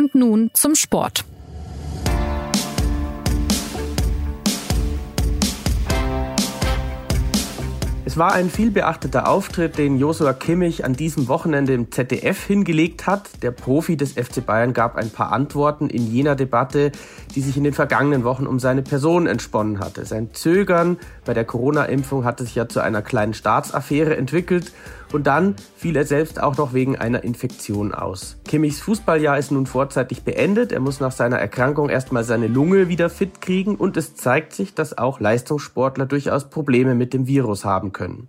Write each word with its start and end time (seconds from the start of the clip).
Und 0.00 0.14
nun 0.14 0.50
zum 0.54 0.74
Sport. 0.76 1.26
Es 8.06 8.16
war 8.16 8.32
ein 8.32 8.48
vielbeachteter 8.48 9.28
Auftritt, 9.28 9.76
den 9.76 9.98
Josua 9.98 10.32
Kimmich 10.32 10.86
an 10.86 10.94
diesem 10.94 11.28
Wochenende 11.28 11.74
im 11.74 11.92
ZDF 11.92 12.46
hingelegt 12.46 13.06
hat. 13.06 13.42
Der 13.42 13.50
Profi 13.50 13.98
des 13.98 14.12
FC 14.12 14.44
Bayern 14.44 14.72
gab 14.72 14.96
ein 14.96 15.10
paar 15.10 15.32
Antworten 15.32 15.90
in 15.90 16.10
jener 16.10 16.34
Debatte, 16.34 16.92
die 17.34 17.42
sich 17.42 17.58
in 17.58 17.64
den 17.64 17.74
vergangenen 17.74 18.24
Wochen 18.24 18.46
um 18.46 18.58
seine 18.58 18.80
Person 18.80 19.26
entsponnen 19.26 19.80
hatte. 19.80 20.06
Sein 20.06 20.30
Zögern 20.32 20.96
bei 21.26 21.34
der 21.34 21.44
Corona-Impfung 21.44 22.24
hatte 22.24 22.44
sich 22.44 22.54
ja 22.54 22.70
zu 22.70 22.80
einer 22.80 23.02
kleinen 23.02 23.34
Staatsaffäre 23.34 24.16
entwickelt 24.16 24.72
und 25.12 25.26
dann 25.26 25.56
fiel 25.76 25.96
er 25.96 26.04
selbst 26.04 26.42
auch 26.42 26.56
noch 26.56 26.72
wegen 26.72 26.96
einer 26.96 27.24
Infektion 27.24 27.92
aus. 27.94 28.36
Kimmichs 28.46 28.80
Fußballjahr 28.80 29.38
ist 29.38 29.50
nun 29.50 29.66
vorzeitig 29.66 30.22
beendet. 30.22 30.72
Er 30.72 30.80
muss 30.80 31.00
nach 31.00 31.12
seiner 31.12 31.38
Erkrankung 31.38 31.88
erstmal 31.88 32.24
seine 32.24 32.46
Lunge 32.46 32.88
wieder 32.88 33.10
fit 33.10 33.40
kriegen 33.40 33.76
und 33.76 33.96
es 33.96 34.14
zeigt 34.14 34.52
sich, 34.52 34.74
dass 34.74 34.96
auch 34.96 35.20
Leistungssportler 35.20 36.06
durchaus 36.06 36.50
Probleme 36.50 36.94
mit 36.94 37.12
dem 37.12 37.26
Virus 37.26 37.64
haben 37.64 37.92
können. 37.92 38.28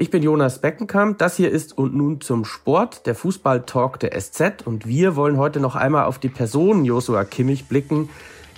Ich 0.00 0.10
bin 0.10 0.22
Jonas 0.22 0.60
Beckenkamp. 0.60 1.18
Das 1.18 1.36
hier 1.36 1.50
ist 1.50 1.76
und 1.76 1.92
nun 1.92 2.20
zum 2.20 2.44
Sport, 2.44 3.04
der 3.06 3.16
Fußball-Talk 3.16 3.98
der 3.98 4.12
SZ. 4.16 4.64
Und 4.64 4.86
wir 4.86 5.16
wollen 5.16 5.38
heute 5.38 5.58
noch 5.58 5.74
einmal 5.74 6.04
auf 6.04 6.20
die 6.20 6.28
Person 6.28 6.84
Josua 6.84 7.24
Kimmich 7.24 7.66
blicken. 7.66 8.08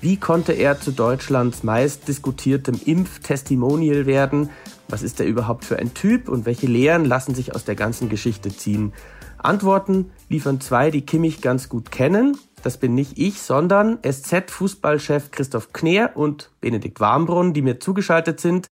Wie 0.03 0.19
konnte 0.19 0.53
er 0.53 0.79
zu 0.79 0.93
Deutschlands 0.93 1.63
meist 1.63 2.09
diskutiertem 2.09 2.79
Impftestimonial 2.85 4.05
werden? 4.05 4.51
Was 4.91 5.03
ist 5.03 5.21
er 5.21 5.27
überhaupt 5.27 5.65
für 5.65 5.79
ein 5.79 5.95
Typ 5.95 6.29
und 6.29 6.47
welche 6.47 6.67
Lehren 6.67 7.05
lassen 7.05 7.35
sich 7.35 7.55
aus 7.55 7.65
der 7.65 7.77
ganzen 7.77 8.09
Geschichte 8.09 8.49
ziehen? 8.51 8.93
Antworten 9.39 10.11
liefern 10.29 10.61
zwei, 10.61 10.91
die 10.91 11.07
Kimmich 11.07 11.41
ganz 11.41 11.69
gut 11.69 11.93
kennen. 11.93 12.37
Das 12.63 12.77
bin 12.77 12.95
nicht 12.95 13.17
ich, 13.17 13.41
sondern 13.41 14.01
SZ-Fußballchef 14.03 15.31
Christoph 15.31 15.73
Kner 15.73 16.11
und 16.15 16.51
Benedikt 16.61 16.99
Warmbrunn, 16.99 17.55
die 17.55 17.63
mir 17.63 17.79
zugeschaltet 17.79 18.41
sind. 18.41 18.67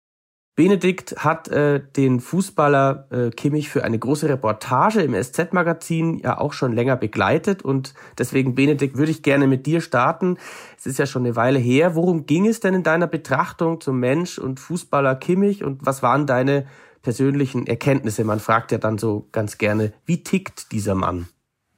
Benedikt 0.57 1.15
hat 1.17 1.47
äh, 1.49 1.81
den 1.95 2.19
Fußballer 2.19 3.05
äh, 3.11 3.29
Kimmich 3.29 3.69
für 3.69 3.83
eine 3.83 3.99
große 3.99 4.27
Reportage 4.27 5.03
im 5.03 5.13
SZ-Magazin 5.13 6.17
ja 6.17 6.39
auch 6.39 6.51
schon 6.51 6.73
länger 6.73 6.95
begleitet 6.95 7.61
und 7.61 7.93
deswegen, 8.17 8.55
Benedikt, 8.55 8.97
würde 8.97 9.11
ich 9.11 9.21
gerne 9.21 9.45
mit 9.45 9.67
dir 9.67 9.81
starten. 9.81 10.37
Es 10.75 10.87
ist 10.87 10.97
ja 10.97 11.05
schon 11.05 11.27
eine 11.27 11.35
Weile 11.35 11.59
her. 11.59 11.93
Worum 11.93 12.25
ging 12.25 12.47
es 12.47 12.59
denn 12.59 12.73
in 12.73 12.81
deiner 12.81 13.05
Betrachtung 13.05 13.81
zum 13.81 13.99
Mensch 13.99 14.39
und 14.39 14.59
Fußballer 14.59 15.13
Kimmich 15.13 15.63
und 15.63 15.85
was 15.85 16.01
waren 16.01 16.25
deine 16.25 16.65
persönlichen 17.03 17.67
Erkenntnisse? 17.67 18.23
Man 18.23 18.39
fragt 18.39 18.71
ja 18.71 18.79
dann 18.79 18.97
so 18.97 19.27
ganz 19.31 19.59
gerne, 19.59 19.93
wie 20.07 20.23
tickt 20.23 20.71
dieser 20.71 20.95
Mann? 20.95 21.27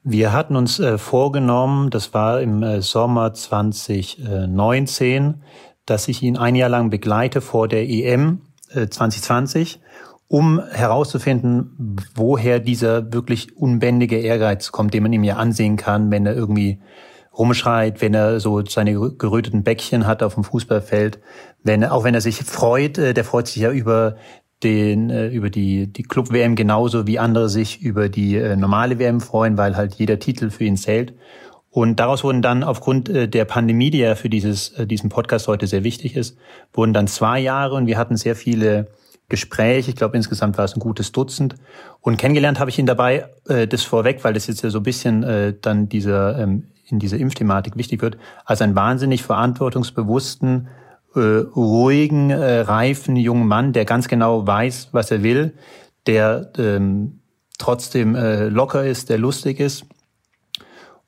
Wir 0.04 0.32
hatten 0.32 0.56
uns 0.56 0.80
äh, 0.80 0.98
vorgenommen, 0.98 1.90
das 1.90 2.14
war 2.14 2.40
im 2.40 2.64
äh, 2.64 2.82
Sommer 2.82 3.34
2019, 3.34 5.44
dass 5.86 6.08
ich 6.08 6.24
ihn 6.24 6.38
ein 6.38 6.56
Jahr 6.56 6.70
lang 6.70 6.90
begleite 6.90 7.42
vor 7.42 7.68
der 7.68 7.90
EM 7.90 8.44
2020, 8.70 9.76
äh, 9.76 9.80
um 10.28 10.62
herauszufinden, 10.72 11.98
woher 12.14 12.60
dieser 12.60 13.12
wirklich 13.12 13.58
unbändige 13.58 14.20
Ehrgeiz 14.20 14.72
kommt, 14.72 14.94
den 14.94 15.04
man 15.04 15.14
ihm 15.14 15.24
ja 15.24 15.38
ansehen 15.38 15.76
kann, 15.76 16.12
wenn 16.12 16.26
er 16.26 16.36
irgendwie 16.36 16.80
rumschreit, 17.36 18.02
wenn 18.02 18.14
er 18.14 18.40
so 18.40 18.64
seine 18.66 18.94
geröteten 18.94 19.64
Bäckchen 19.64 20.06
hat 20.06 20.22
auf 20.22 20.36
dem 20.36 20.44
Fußballfeld, 20.44 21.20
wenn 21.64 21.84
auch 21.84 22.04
wenn 22.04 22.14
er 22.14 22.22
sich 22.22 22.38
freut, 22.38 22.98
äh, 22.98 23.14
der 23.14 23.24
freut 23.24 23.48
sich 23.48 23.62
ja 23.62 23.72
über 23.72 24.18
den 24.62 25.10
äh, 25.10 25.30
über 25.30 25.50
die 25.50 25.92
die 25.92 26.04
Club 26.04 26.32
WM 26.32 26.56
genauso 26.56 27.08
wie 27.08 27.18
andere 27.18 27.50
sich 27.50 27.82
über 27.82 28.10
die 28.10 28.38
normale 28.56 29.00
WM 29.00 29.22
freuen, 29.22 29.58
weil 29.58 29.78
halt 29.78 29.96
jeder 29.96 30.20
Titel 30.20 30.50
für 30.50 30.66
ihn 30.66 30.78
zählt. 30.78 31.14
Und 31.72 32.00
daraus 32.00 32.24
wurden 32.24 32.42
dann 32.42 32.64
aufgrund 32.64 33.10
äh, 33.10 33.28
der 33.28 33.46
Pandemie, 33.46 33.92
die 33.92 34.00
ja 34.00 34.16
für 34.16 34.30
dieses, 34.30 34.70
äh, 34.72 34.88
diesen 34.88 35.10
Podcast 35.10 35.48
heute 35.48 35.68
sehr 35.68 35.84
wichtig 35.84 36.16
ist, 36.16 36.38
wurden 36.74 36.94
dann 36.94 37.08
zwei 37.08 37.40
Jahre 37.40 37.76
und 37.76 37.86
wir 37.86 37.98
hatten 37.98 38.18
sehr 38.18 38.36
viele 38.36 38.88
Gespräche. 39.30 39.92
Ich 39.92 39.96
glaube, 39.96 40.18
insgesamt 40.18 40.58
war 40.58 40.66
es 40.66 40.76
ein 40.76 40.80
gutes 40.80 41.12
Dutzend. 41.12 41.56
Und 42.02 42.18
kennengelernt 42.18 42.60
habe 42.60 42.72
ich 42.72 42.80
ihn 42.80 42.88
dabei, 42.88 43.30
äh, 43.48 43.68
das 43.68 43.84
vorweg, 43.84 44.24
weil 44.24 44.34
das 44.34 44.48
jetzt 44.48 44.64
ja 44.64 44.72
so 44.72 44.80
ein 44.80 44.84
bisschen 44.84 45.24
äh, 45.24 45.54
dann 45.62 45.88
dieser, 45.88 46.40
ähm, 46.40 46.64
in 46.88 46.98
dieser 46.98 47.18
Impfthematik 47.18 47.78
wichtig 47.78 48.02
wird, 48.02 48.18
als 48.46 48.64
einen 48.64 48.76
wahnsinnig 48.76 49.22
verantwortungsbewussten, 49.22 50.70
äh, 51.16 51.20
ruhigen, 51.20 52.32
äh, 52.32 52.62
reifen 52.62 53.16
jungen 53.16 53.48
Mann, 53.48 53.74
der 53.74 53.86
ganz 53.86 54.08
genau 54.08 54.48
weiß, 54.48 54.90
was 54.92 55.12
er 55.12 55.22
will, 55.22 55.54
der 56.08 56.52
ähm, 56.58 57.20
trotzdem 57.60 58.16
äh, 58.16 58.48
locker 58.48 58.86
ist, 58.86 59.10
der 59.10 59.20
lustig 59.20 59.60
ist 59.60 59.86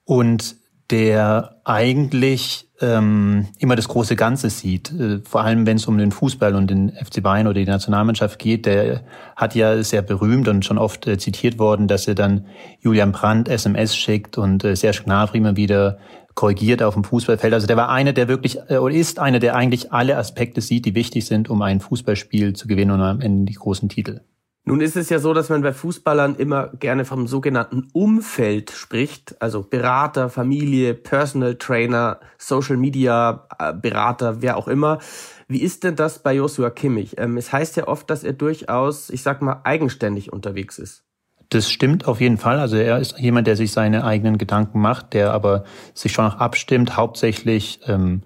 und 0.06 0.61
der 0.92 1.56
eigentlich 1.64 2.68
ähm, 2.82 3.48
immer 3.60 3.76
das 3.76 3.88
große 3.88 4.16
Ganze 4.16 4.50
sieht. 4.50 4.92
Äh, 4.92 5.20
vor 5.24 5.42
allem, 5.42 5.66
wenn 5.66 5.78
es 5.78 5.86
um 5.86 5.98
den 5.98 6.12
Fußball 6.12 6.56
und 6.56 6.70
den 6.70 6.92
FC 6.92 7.24
Bayern 7.24 7.48
oder 7.48 7.60
die 7.60 7.66
Nationalmannschaft 7.66 8.40
geht. 8.40 8.66
Der 8.66 9.02
hat 9.36 9.56
ja 9.56 9.82
sehr 9.84 10.02
berühmt 10.02 10.48
und 10.48 10.66
schon 10.66 10.78
oft 10.78 11.08
äh, 11.08 11.18
zitiert 11.18 11.60
worden, 11.60 11.88
dass 11.88 12.08
er 12.08 12.16
dann 12.16 12.46
Julian 12.80 13.12
Brandt 13.12 13.48
SMS 13.48 13.96
schickt 13.96 14.38
und 14.38 14.64
äh, 14.64 14.76
Serge 14.76 15.04
Gnabry 15.06 15.38
immer 15.38 15.56
wieder 15.56 16.00
korrigiert 16.36 16.82
auf 16.82 16.94
dem 16.94 17.04
Fußballfeld. 17.04 17.54
Also 17.54 17.68
der 17.68 17.78
war 17.78 17.90
einer, 17.90 18.14
der 18.14 18.28
wirklich, 18.28 18.58
äh, 18.68 18.78
oder 18.78 18.94
ist 18.94 19.20
einer, 19.20 19.40
der 19.40 19.56
eigentlich 19.56 19.92
alle 19.94 20.18
Aspekte 20.18 20.62
sieht, 20.62 20.86
die 20.86 20.96
wichtig 20.96 21.26
sind, 21.26 21.50
um 21.50 21.62
ein 21.62 21.80
Fußballspiel 21.80 22.54
zu 22.54 22.68
gewinnen 22.68 22.92
und 22.92 23.02
am 23.02 23.22
Ende 23.22 23.52
die 23.52 23.58
großen 23.58 23.90
Titel. 23.90 24.22
Nun 24.64 24.80
ist 24.80 24.96
es 24.96 25.10
ja 25.10 25.18
so, 25.18 25.34
dass 25.34 25.50
man 25.50 25.64
bei 25.64 25.74
Fußballern 25.74 26.36
immer 26.36 26.68
gerne 26.80 27.04
vom 27.04 27.26
sogenannten 27.26 27.88
Umfeld 27.94 28.70
spricht, 28.70 29.42
also 29.42 29.64
Berater, 29.64 30.30
Familie, 30.30 30.94
Personal 30.94 31.56
Trainer, 31.56 32.20
Social 32.38 32.78
Media 32.78 33.48
äh, 33.58 33.74
Berater, 33.74 34.44
wer 34.44 34.58
auch 34.58 34.68
immer. 34.68 35.00
Wie 35.48 35.62
ist 35.62 35.84
denn 35.84 35.96
das 35.96 36.20
bei 36.20 36.36
Joshua 36.36 36.70
Kimmich? 36.70 37.16
Ähm, 37.18 37.38
es 37.38 37.52
heißt 37.52 37.76
ja 37.76 37.88
oft, 37.88 38.08
dass 38.12 38.24
er 38.24 38.34
durchaus, 38.34 39.10
ich 39.10 39.24
sag 39.24 39.42
mal, 39.42 39.62
eigenständig 39.64 40.32
unterwegs 40.32 40.78
ist. 40.78 41.04
Das 41.50 41.70
stimmt 41.70 42.08
auf 42.08 42.22
jeden 42.22 42.38
Fall. 42.38 42.60
Also 42.60 42.78
er 42.78 43.00
ist 43.00 43.18
jemand, 43.20 43.48
der 43.48 43.58
sich 43.58 43.74
seine 43.74 44.06
eigenen 44.06 44.38
Gedanken 44.38 44.80
macht, 44.80 45.14
der 45.14 45.34
aber 45.34 45.66
sich 45.94 46.14
schon 46.14 46.26
auch 46.26 46.38
abstimmt, 46.38 46.96
hauptsächlich 46.96 47.82
ähm, 47.88 48.22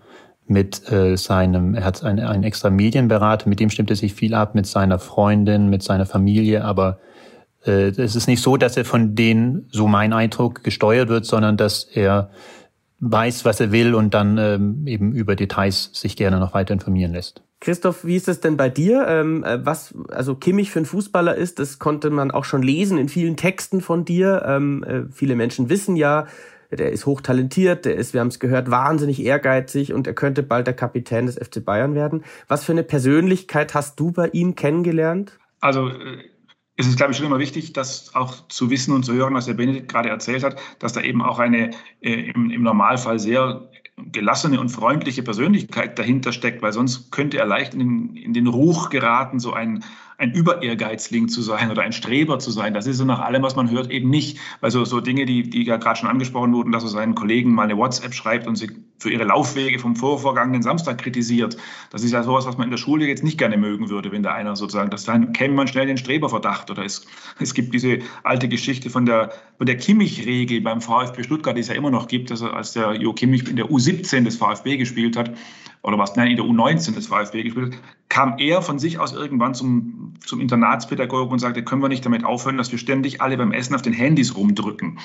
mit 0.48 0.92
äh, 0.92 1.18
seinem, 1.18 1.74
er 1.74 1.84
hat 1.84 2.04
einen, 2.04 2.26
einen 2.26 2.44
extra 2.44 2.70
Medienberater, 2.70 3.50
mit 3.50 3.60
dem 3.60 3.70
stimmt 3.70 3.90
er 3.90 3.96
sich 3.96 4.14
viel 4.14 4.34
ab, 4.34 4.56
mit 4.56 4.68
seiner 4.68 5.00
Freundin, 5.00 5.70
mit 5.70 5.82
seiner 5.82 6.06
Familie, 6.06 6.64
aber 6.64 7.00
äh, 7.66 7.90
es 7.90 8.16
ist 8.16 8.28
nicht 8.28 8.42
so, 8.42 8.58
dass 8.58 8.78
er 8.78 8.86
von 8.86 9.16
denen, 9.16 9.68
so 9.72 9.88
mein 9.88 10.14
Eindruck, 10.14 10.64
gesteuert 10.64 11.10
wird, 11.10 11.26
sondern 11.26 11.58
dass 11.58 11.84
er 11.84 12.30
weiß, 13.00 13.46
was 13.46 13.60
er 13.60 13.72
will 13.72 13.94
und 13.94 14.14
dann 14.14 14.38
ähm, 14.38 14.88
eben 14.88 15.12
über 15.14 15.36
Details 15.36 15.90
sich 15.94 16.16
gerne 16.16 16.40
noch 16.40 16.54
weiter 16.54 16.74
informieren 16.74 17.12
lässt. 17.12 17.44
Christoph, 17.60 18.06
wie 18.06 18.16
ist 18.16 18.28
es 18.28 18.42
denn 18.42 18.58
bei 18.58 18.70
dir? 18.70 19.06
Ähm, 19.08 19.44
äh, 19.44 19.66
was 19.66 19.94
also 20.10 20.36
Kimmich 20.36 20.72
für 20.72 20.80
ein 20.80 20.86
Fußballer 20.86 21.36
ist, 21.36 21.60
das 21.60 21.80
konnte 21.80 22.10
man 22.10 22.32
auch 22.32 22.46
schon 22.46 22.62
lesen 22.62 22.98
in 22.98 23.10
vielen 23.10 23.38
Texten 23.38 23.82
von 23.82 24.06
dir. 24.06 24.44
Ähm, 24.46 24.84
äh, 24.84 25.04
viele 25.12 25.36
Menschen 25.36 25.70
wissen 25.70 25.96
ja, 25.96 26.28
der 26.72 26.92
ist 26.92 27.06
hochtalentiert, 27.06 27.86
der 27.86 27.96
ist, 27.96 28.14
wir 28.14 28.22
haben 28.22 28.28
es 28.28 28.40
gehört, 28.40 28.72
wahnsinnig 28.72 29.24
ehrgeizig 29.24 29.94
und 29.94 30.08
er 30.08 30.14
könnte 30.14 30.44
bald 30.44 30.68
der 30.68 30.74
Kapitän 30.74 31.26
des 31.26 31.36
FC 31.36 31.64
Bayern 31.64 31.96
werden. 31.96 32.24
Was 32.48 32.64
für 32.64 32.72
eine 32.72 32.84
Persönlichkeit 32.84 33.74
hast 33.74 34.00
du 34.00 34.12
bei 34.12 34.30
ihm 34.30 34.56
kennengelernt? 34.56 35.38
Also 35.62 35.90
äh, 35.90 36.24
es 36.78 36.88
ist, 36.88 36.98
glaube 36.98 37.12
ich, 37.12 37.18
schon 37.18 37.28
immer 37.28 37.40
wichtig, 37.40 37.74
das 37.74 38.14
auch 38.16 38.48
zu 38.50 38.70
wissen 38.70 38.94
und 38.94 39.04
zu 39.04 39.14
hören, 39.14 39.34
was 39.34 39.46
der 39.46 39.54
Benedikt 39.54 39.90
gerade 39.90 40.10
erzählt 40.10 40.44
hat, 40.44 40.60
dass 40.80 40.94
da 40.94 41.02
eben 41.02 41.22
auch 41.22 41.40
eine 41.40 41.72
äh, 42.02 42.32
im, 42.32 42.52
im 42.52 42.64
Normalfall 42.64 43.20
sehr 43.20 43.70
gelassene 43.98 44.60
und 44.60 44.70
freundliche 44.70 45.24
Persönlichkeit 45.24 45.98
dahinter 45.98 46.34
steckt, 46.34 46.62
weil 46.62 46.74
sonst 46.74 47.12
könnte 47.12 47.38
er 47.38 47.46
leicht 47.46 47.74
in, 47.74 48.16
in 48.18 48.34
den 48.34 48.48
Ruch 48.48 48.90
geraten, 48.90 49.40
so 49.40 49.54
ein 49.54 49.84
ein 50.18 50.32
Überehrgeizling 50.32 51.28
zu 51.28 51.42
sein 51.42 51.72
oder 51.72 51.82
ein 51.82 51.92
Streber 51.92 52.40
zu 52.40 52.52
sein. 52.52 52.74
Das 52.74 52.88
ist 52.88 52.98
so 52.98 53.06
nach 53.06 53.20
allem, 53.20 53.44
was 53.44 53.56
man 53.56 53.70
hört, 53.70 53.92
eben 53.92 54.10
nicht. 54.10 54.38
Also 54.62 54.86
so 54.86 55.02
Dinge, 55.02 55.26
die, 55.26 55.50
die 55.50 55.64
ja 55.64 55.78
gerade 55.78 56.00
schon 56.00 56.10
angesprochen 56.10 56.54
wurden, 56.54 56.72
dass 56.72 56.84
er 56.84 56.90
seinen 56.90 57.16
Kollegen 57.16 57.54
mal 57.54 57.64
eine 57.64 57.78
WhatsApp 57.78 58.14
schreibt 58.14 58.48
und 58.48 58.56
sie 58.56 58.70
für 58.98 59.12
ihre 59.12 59.26
Laufwege 59.26 59.78
vom 59.78 59.96
vorvergangenen 59.96 60.62
Samstag 60.62 61.00
kritisiert. 61.00 61.58
Das 61.90 62.04
ist 62.04 62.12
ja 62.12 62.24
sowas, 62.24 62.46
was 62.46 62.58
man 62.58 62.66
in 62.66 62.72
der 62.72 62.78
Schule 62.78 63.06
jetzt 63.08 63.24
nicht 63.24 63.38
gerne 63.38 63.58
mögen 63.58 63.90
würde, 63.90 64.12
wenn 64.12 64.24
da 64.24 64.34
einer 64.34 64.56
sozusagen, 64.56 64.90
das 64.90 65.04
dann 65.04 65.34
käme 65.34 65.54
man 65.54 65.68
schnell 65.68 65.86
den 65.86 65.98
Streberverdacht. 65.98 66.72
Oder 66.72 66.86
es, 66.86 67.06
es 67.40 67.54
gibt 67.54 67.74
diese 67.74 68.00
alte 68.24 68.48
Geschichte 68.48 68.90
von 68.90 69.06
der, 69.06 69.34
von 69.58 69.66
der 69.66 69.78
Kimmich-Regel 69.78 70.62
beim 70.62 70.80
VfB 70.80 71.24
Stuttgart, 71.24 71.58
die 71.58 71.62
es 71.62 71.68
ja 71.68 71.76
immer 71.76 71.92
noch 71.92 72.08
gibt, 72.08 72.32
also 72.32 72.50
als 72.50 72.72
der 72.72 72.94
Jo 72.94 73.12
Kimmich 73.12 73.50
in 73.50 73.58
der 73.58 73.66
U17 73.66 74.24
des 74.24 74.38
VfB 74.38 74.78
gespielt 74.78 75.18
hat, 75.18 75.32
oder 75.86 76.00
was, 76.00 76.16
nein, 76.16 76.32
in 76.32 76.36
der 76.36 76.46
U19 76.46 76.96
des 76.96 77.08
VfB 77.08 77.44
gespielt, 77.44 77.78
kam 78.10 78.40
er 78.40 78.64
von 78.64 78.80
sich 78.80 78.98
aus 78.98 79.14
irgendwann 79.14 79.54
zum, 79.54 80.16
zum 80.26 80.40
Internatspädagogen 80.40 81.34
und 81.34 81.40
sagte, 81.40 81.64
können 81.64 81.82
wir 81.84 81.90
nicht 81.90 82.04
damit 82.04 82.24
aufhören, 82.24 82.58
dass 82.58 82.72
wir 82.72 82.80
ständig 82.80 83.22
alle 83.22 83.38
beim 83.38 83.52
Essen 83.52 83.76
auf 83.76 83.84
den 83.84 83.94
Handys 83.94 84.36
rumdrücken, 84.36 84.98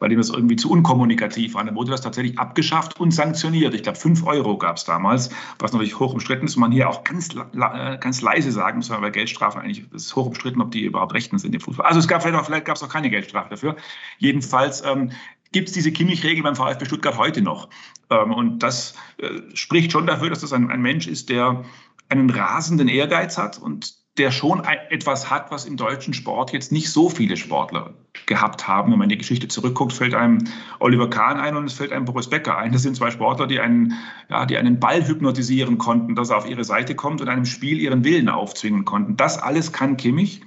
weil 0.00 0.10
ihm 0.10 0.18
das 0.18 0.30
irgendwie 0.30 0.56
zu 0.56 0.70
unkommunikativ 0.72 1.54
war. 1.54 1.62
Dann 1.62 1.76
wurde 1.76 1.92
das 1.92 2.00
tatsächlich 2.00 2.36
abgeschafft 2.36 2.98
und 2.98 3.12
sanktioniert. 3.12 3.74
Ich 3.74 3.84
glaube, 3.84 3.98
fünf 3.98 4.26
Euro 4.26 4.58
gab 4.58 4.76
es 4.76 4.84
damals, 4.84 5.30
was 5.60 5.72
natürlich 5.72 6.00
hoch 6.00 6.12
umstritten 6.12 6.46
ist 6.46 6.56
und 6.56 6.62
man 6.62 6.72
hier 6.72 6.88
auch 6.88 7.04
ganz, 7.04 7.28
äh, 7.32 7.98
ganz 7.98 8.20
leise 8.20 8.50
sagen 8.50 8.78
muss, 8.78 8.90
weil 8.90 9.12
Geldstrafen 9.12 9.60
eigentlich, 9.60 9.84
ist 9.92 10.16
hoch 10.16 10.26
umstritten, 10.26 10.60
ob 10.60 10.72
die 10.72 10.82
überhaupt 10.82 11.14
rechtens 11.14 11.42
sind 11.42 11.54
im 11.54 11.60
Fußball. 11.60 11.86
Also 11.86 12.00
es 12.00 12.08
gab 12.08 12.22
vielleicht 12.22 12.40
auch, 12.40 12.44
vielleicht 12.44 12.64
gab 12.64 12.74
es 12.74 12.82
auch 12.82 12.88
keine 12.88 13.08
Geldstrafe 13.08 13.50
dafür. 13.50 13.76
Jedenfalls, 14.18 14.82
ähm, 14.84 15.12
gibt 15.54 15.68
es 15.68 15.74
diese 15.74 15.92
Kimmich-Regel 15.92 16.42
beim 16.42 16.56
VfB 16.56 16.84
Stuttgart 16.84 17.16
heute 17.16 17.40
noch. 17.40 17.70
Ähm, 18.10 18.32
und 18.32 18.58
das 18.58 18.94
äh, 19.16 19.40
spricht 19.54 19.92
schon 19.92 20.06
dafür, 20.06 20.28
dass 20.28 20.40
das 20.40 20.52
ein, 20.52 20.70
ein 20.70 20.82
Mensch 20.82 21.06
ist, 21.06 21.30
der 21.30 21.64
einen 22.10 22.28
rasenden 22.28 22.88
Ehrgeiz 22.88 23.38
hat 23.38 23.56
und 23.58 23.94
der 24.18 24.30
schon 24.30 24.62
etwas 24.90 25.30
hat, 25.30 25.50
was 25.50 25.64
im 25.64 25.76
deutschen 25.76 26.14
Sport 26.14 26.52
jetzt 26.52 26.70
nicht 26.70 26.90
so 26.90 27.08
viele 27.08 27.36
Sportler 27.36 27.94
gehabt 28.26 28.68
haben. 28.68 28.92
Wenn 28.92 28.98
man 28.98 29.06
in 29.06 29.10
die 29.10 29.18
Geschichte 29.18 29.48
zurückguckt, 29.48 29.92
fällt 29.92 30.14
einem 30.14 30.44
Oliver 30.78 31.10
Kahn 31.10 31.40
ein 31.40 31.56
und 31.56 31.64
es 31.64 31.72
fällt 31.72 31.90
einem 31.90 32.04
Boris 32.04 32.30
Becker 32.30 32.56
ein. 32.56 32.70
Das 32.72 32.82
sind 32.82 32.96
zwei 32.96 33.10
Sportler, 33.10 33.48
die 33.48 33.58
einen, 33.58 33.94
ja, 34.28 34.46
die 34.46 34.56
einen 34.56 34.78
Ball 34.78 35.04
hypnotisieren 35.04 35.78
konnten, 35.78 36.14
dass 36.14 36.30
er 36.30 36.36
auf 36.36 36.48
ihre 36.48 36.62
Seite 36.62 36.94
kommt 36.94 37.22
und 37.22 37.28
einem 37.28 37.44
Spiel 37.44 37.80
ihren 37.80 38.04
Willen 38.04 38.28
aufzwingen 38.28 38.84
konnten. 38.84 39.16
Das 39.16 39.38
alles 39.38 39.72
kann 39.72 39.96
Kimmich. 39.96 40.42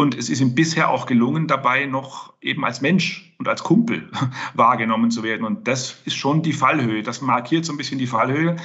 Und 0.00 0.16
es 0.16 0.30
ist 0.30 0.40
ihm 0.40 0.54
bisher 0.54 0.88
auch 0.88 1.04
gelungen, 1.04 1.46
dabei 1.46 1.84
noch 1.84 2.32
eben 2.40 2.64
als 2.64 2.80
Mensch 2.80 3.34
und 3.36 3.46
als 3.48 3.62
Kumpel 3.62 4.10
wahrgenommen 4.54 5.10
zu 5.10 5.22
werden. 5.22 5.44
Und 5.44 5.68
das 5.68 6.00
ist 6.06 6.16
schon 6.16 6.40
die 6.40 6.54
Fallhöhe. 6.54 7.02
Das 7.02 7.20
markiert 7.20 7.66
so 7.66 7.74
ein 7.74 7.76
bisschen 7.76 7.98
die 7.98 8.06
Fallhöhe. 8.06 8.56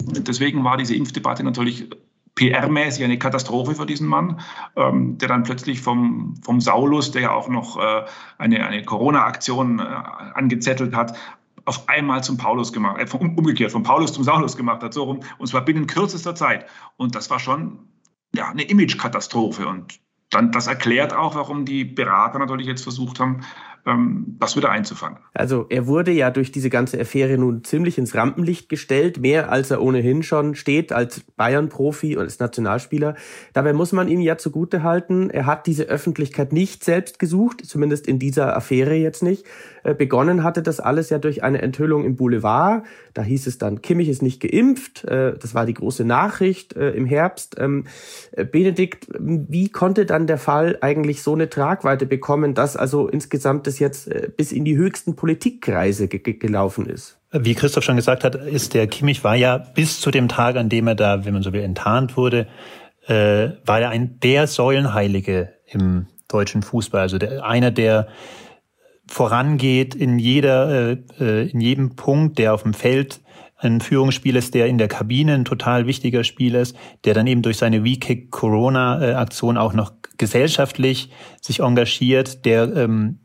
Deswegen 0.00 0.62
war 0.62 0.76
diese 0.76 0.94
Impfdebatte 0.94 1.42
natürlich 1.42 1.90
PR-mäßig 2.36 3.02
eine 3.02 3.18
Katastrophe 3.18 3.74
für 3.74 3.86
diesen 3.86 4.06
Mann, 4.06 4.38
ähm, 4.76 5.18
der 5.18 5.26
dann 5.26 5.42
plötzlich 5.42 5.80
vom, 5.80 6.36
vom 6.44 6.60
Saulus, 6.60 7.10
der 7.10 7.22
ja 7.22 7.32
auch 7.32 7.48
noch 7.48 7.76
äh, 7.76 8.04
eine, 8.38 8.64
eine 8.64 8.84
Corona-Aktion 8.84 9.80
äh, 9.80 9.82
angezettelt 9.82 10.94
hat, 10.94 11.18
auf 11.64 11.88
einmal 11.88 12.22
zum 12.22 12.36
Paulus 12.36 12.72
gemacht, 12.72 13.00
äh, 13.00 13.16
umgekehrt, 13.16 13.72
vom 13.72 13.82
Paulus 13.82 14.12
zum 14.12 14.22
Saulus 14.22 14.56
gemacht 14.56 14.84
hat, 14.84 14.94
so 14.94 15.02
rum, 15.02 15.20
und 15.38 15.48
zwar 15.48 15.64
binnen 15.64 15.88
kürzester 15.88 16.36
Zeit. 16.36 16.66
Und 16.96 17.16
das 17.16 17.30
war 17.30 17.40
schon 17.40 17.80
ja, 18.32 18.48
eine 18.48 18.62
Image-Katastrophe. 18.62 19.66
Und 19.66 19.98
dann, 20.30 20.50
das 20.50 20.66
erklärt 20.66 21.14
auch, 21.14 21.34
warum 21.34 21.64
die 21.64 21.84
Berater 21.84 22.38
natürlich 22.38 22.66
jetzt 22.66 22.82
versucht 22.82 23.20
haben, 23.20 23.42
ähm, 23.86 24.36
das 24.38 24.56
wieder 24.56 24.70
einzufangen. 24.70 25.18
Also 25.34 25.66
er 25.68 25.86
wurde 25.86 26.10
ja 26.10 26.30
durch 26.30 26.50
diese 26.50 26.70
ganze 26.70 26.98
Affäre 26.98 27.36
nun 27.36 27.64
ziemlich 27.64 27.98
ins 27.98 28.14
Rampenlicht 28.14 28.68
gestellt, 28.68 29.20
mehr 29.20 29.50
als 29.50 29.70
er 29.70 29.82
ohnehin 29.82 30.22
schon 30.22 30.54
steht 30.54 30.92
als 30.92 31.20
Bayern-Profi 31.36 32.16
und 32.16 32.22
als 32.22 32.38
Nationalspieler. 32.38 33.14
Dabei 33.52 33.72
muss 33.72 33.92
man 33.92 34.08
ihm 34.08 34.20
ja 34.20 34.38
zugute 34.38 34.82
halten, 34.82 35.30
er 35.30 35.46
hat 35.46 35.66
diese 35.66 35.84
Öffentlichkeit 35.84 36.52
nicht 36.52 36.84
selbst 36.84 37.18
gesucht, 37.18 37.64
zumindest 37.64 38.06
in 38.06 38.18
dieser 38.18 38.56
Affäre 38.56 38.94
jetzt 38.94 39.22
nicht. 39.22 39.44
Äh, 39.84 39.94
begonnen 39.94 40.42
hatte 40.42 40.62
das 40.62 40.80
alles 40.80 41.10
ja 41.10 41.18
durch 41.18 41.44
eine 41.44 41.62
Enthüllung 41.62 42.04
im 42.04 42.16
Boulevard. 42.16 42.84
Da 43.12 43.22
hieß 43.22 43.46
es 43.46 43.58
dann, 43.58 43.82
Kimmich 43.82 44.08
ist 44.08 44.22
nicht 44.22 44.40
geimpft. 44.40 45.04
Äh, 45.04 45.34
das 45.38 45.54
war 45.54 45.66
die 45.66 45.74
große 45.74 46.04
Nachricht 46.04 46.74
äh, 46.74 46.90
im 46.90 47.06
Herbst. 47.06 47.56
Ähm, 47.58 47.84
Benedikt, 48.50 49.06
wie 49.18 49.68
konnte 49.68 50.06
dann 50.06 50.26
der 50.26 50.38
Fall 50.38 50.78
eigentlich 50.80 51.22
so 51.22 51.34
eine 51.34 51.48
Tragweite 51.48 52.06
bekommen, 52.06 52.54
dass 52.54 52.76
also 52.76 53.08
insgesamt 53.08 53.66
das 53.66 53.78
jetzt 53.78 54.10
bis 54.36 54.50
in 54.50 54.64
die 54.64 54.76
höchsten 54.76 55.14
Politikkreise 55.14 56.08
gelaufen 56.08 56.86
ist? 56.86 57.18
Wie 57.32 57.54
Christoph 57.54 57.84
schon 57.84 57.96
gesagt 57.96 58.24
hat, 58.24 58.36
ist 58.36 58.74
der 58.74 58.86
Kimmich 58.86 59.22
war 59.24 59.34
ja 59.34 59.58
bis 59.58 60.00
zu 60.00 60.10
dem 60.10 60.28
Tag, 60.28 60.56
an 60.56 60.68
dem 60.68 60.86
er 60.86 60.94
da, 60.94 61.24
wenn 61.24 61.34
man 61.34 61.42
so 61.42 61.52
will, 61.52 61.62
enttarnt 61.62 62.16
wurde, 62.16 62.46
äh, 63.06 63.50
war 63.64 63.80
er 63.80 63.90
ein 63.90 64.18
der 64.20 64.46
Säulenheilige 64.46 65.52
im 65.66 66.06
deutschen 66.28 66.62
Fußball. 66.62 67.00
Also 67.00 67.18
der, 67.18 67.44
einer, 67.44 67.70
der 67.70 68.08
vorangeht 69.06 69.94
in 69.94 70.18
jeder, 70.18 70.90
äh, 70.92 70.96
äh, 71.20 71.50
in 71.50 71.60
jedem 71.60 71.96
Punkt, 71.96 72.38
der 72.38 72.54
auf 72.54 72.62
dem 72.62 72.74
Feld 72.74 73.20
ein 73.58 73.80
Führungsspiel 73.80 74.36
ist, 74.36 74.54
der 74.54 74.66
in 74.66 74.78
der 74.78 74.88
Kabine 74.88 75.34
ein 75.34 75.44
total 75.44 75.86
wichtiger 75.86 76.24
Spiel 76.24 76.54
ist, 76.54 76.76
der 77.04 77.14
dann 77.14 77.26
eben 77.26 77.42
durch 77.42 77.56
seine 77.56 77.84
We-Kick 77.84 78.30
Corona-Aktion 78.30 79.56
auch 79.56 79.72
noch 79.72 79.92
gesellschaftlich 80.18 81.10
sich 81.40 81.60
engagiert, 81.60 82.44
der 82.44 82.74
ähm, 82.76 83.20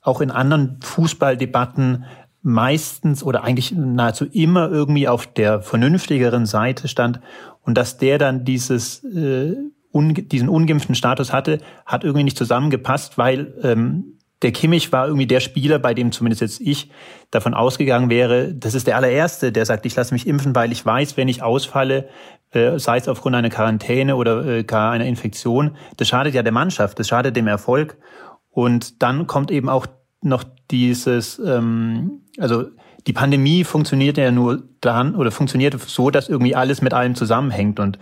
auch 0.00 0.20
in 0.20 0.30
anderen 0.30 0.78
Fußballdebatten 0.82 2.04
meistens 2.42 3.22
oder 3.22 3.42
eigentlich 3.42 3.72
nahezu 3.72 4.26
immer 4.26 4.70
irgendwie 4.70 5.08
auf 5.08 5.26
der 5.26 5.62
vernünftigeren 5.62 6.46
Seite 6.46 6.88
stand. 6.88 7.20
Und 7.62 7.78
dass 7.78 7.96
der 7.96 8.18
dann 8.18 8.44
dieses 8.44 9.02
äh, 9.04 9.54
un, 9.92 10.12
diesen 10.14 10.48
ungeimpften 10.48 10.94
Status 10.94 11.32
hatte, 11.32 11.58
hat 11.86 12.04
irgendwie 12.04 12.24
nicht 12.24 12.36
zusammengepasst, 12.36 13.16
weil 13.16 13.54
ähm, 13.62 14.13
der 14.44 14.52
Kimmich 14.52 14.92
war 14.92 15.06
irgendwie 15.06 15.26
der 15.26 15.40
Spieler, 15.40 15.78
bei 15.78 15.94
dem 15.94 16.12
zumindest 16.12 16.42
jetzt 16.42 16.60
ich 16.60 16.90
davon 17.30 17.54
ausgegangen 17.54 18.10
wäre, 18.10 18.54
das 18.54 18.74
ist 18.74 18.86
der 18.86 18.96
allererste, 18.96 19.50
der 19.52 19.64
sagt, 19.64 19.86
ich 19.86 19.96
lasse 19.96 20.12
mich 20.12 20.26
impfen, 20.26 20.54
weil 20.54 20.70
ich 20.70 20.84
weiß, 20.84 21.16
wenn 21.16 21.28
ich 21.28 21.42
ausfalle, 21.42 22.10
äh, 22.50 22.78
sei 22.78 22.98
es 22.98 23.08
aufgrund 23.08 23.36
einer 23.36 23.48
Quarantäne 23.48 24.16
oder 24.16 24.44
äh, 24.44 24.62
gar 24.62 24.92
einer 24.92 25.06
Infektion, 25.06 25.76
das 25.96 26.08
schadet 26.08 26.34
ja 26.34 26.42
der 26.42 26.52
Mannschaft, 26.52 26.98
das 26.98 27.08
schadet 27.08 27.36
dem 27.36 27.46
Erfolg. 27.46 27.96
Und 28.50 29.02
dann 29.02 29.26
kommt 29.26 29.50
eben 29.50 29.70
auch 29.70 29.86
noch 30.20 30.44
dieses, 30.70 31.38
ähm, 31.38 32.20
also 32.38 32.66
die 33.06 33.14
Pandemie 33.14 33.64
funktioniert 33.64 34.18
ja 34.18 34.30
nur 34.30 34.62
dann 34.82 35.14
oder 35.14 35.30
funktioniert 35.30 35.80
so, 35.80 36.10
dass 36.10 36.28
irgendwie 36.28 36.54
alles 36.54 36.82
mit 36.82 36.92
allem 36.92 37.14
zusammenhängt. 37.14 37.80
Und 37.80 37.98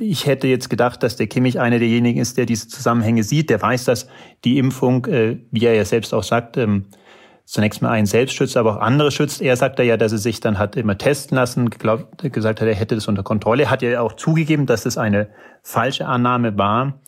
ich 0.00 0.26
hätte 0.26 0.46
jetzt 0.46 0.68
gedacht, 0.68 1.02
dass 1.02 1.16
der 1.16 1.26
Kimmich 1.26 1.58
einer 1.58 1.78
derjenigen 1.78 2.20
ist, 2.20 2.36
der 2.36 2.46
diese 2.46 2.68
Zusammenhänge 2.68 3.22
sieht, 3.22 3.50
der 3.50 3.60
weiß, 3.62 3.84
dass 3.84 4.08
die 4.44 4.58
Impfung, 4.58 5.06
äh, 5.06 5.38
wie 5.50 5.64
er 5.64 5.74
ja 5.74 5.84
selbst 5.84 6.12
auch 6.12 6.22
sagt, 6.22 6.56
ähm, 6.56 6.86
zunächst 7.44 7.80
mal 7.80 7.90
einen 7.90 8.06
selbst 8.06 8.34
schützt, 8.34 8.56
aber 8.56 8.76
auch 8.76 8.80
andere 8.80 9.10
schützt. 9.10 9.40
Er 9.40 9.56
sagt 9.56 9.78
ja, 9.78 9.96
dass 9.96 10.12
er 10.12 10.18
sich 10.18 10.40
dann 10.40 10.58
hat 10.58 10.76
immer 10.76 10.98
testen 10.98 11.36
lassen, 11.36 11.70
geglaubt, 11.70 12.32
gesagt 12.32 12.60
hat, 12.60 12.68
er 12.68 12.74
hätte 12.74 12.96
das 12.96 13.08
unter 13.08 13.22
Kontrolle. 13.22 13.64
Er 13.64 13.70
hat 13.70 13.82
ja 13.82 14.00
auch 14.00 14.14
zugegeben, 14.14 14.66
dass 14.66 14.84
es 14.84 14.98
eine 14.98 15.28
falsche 15.62 16.06
Annahme 16.06 16.58
war. 16.58 17.00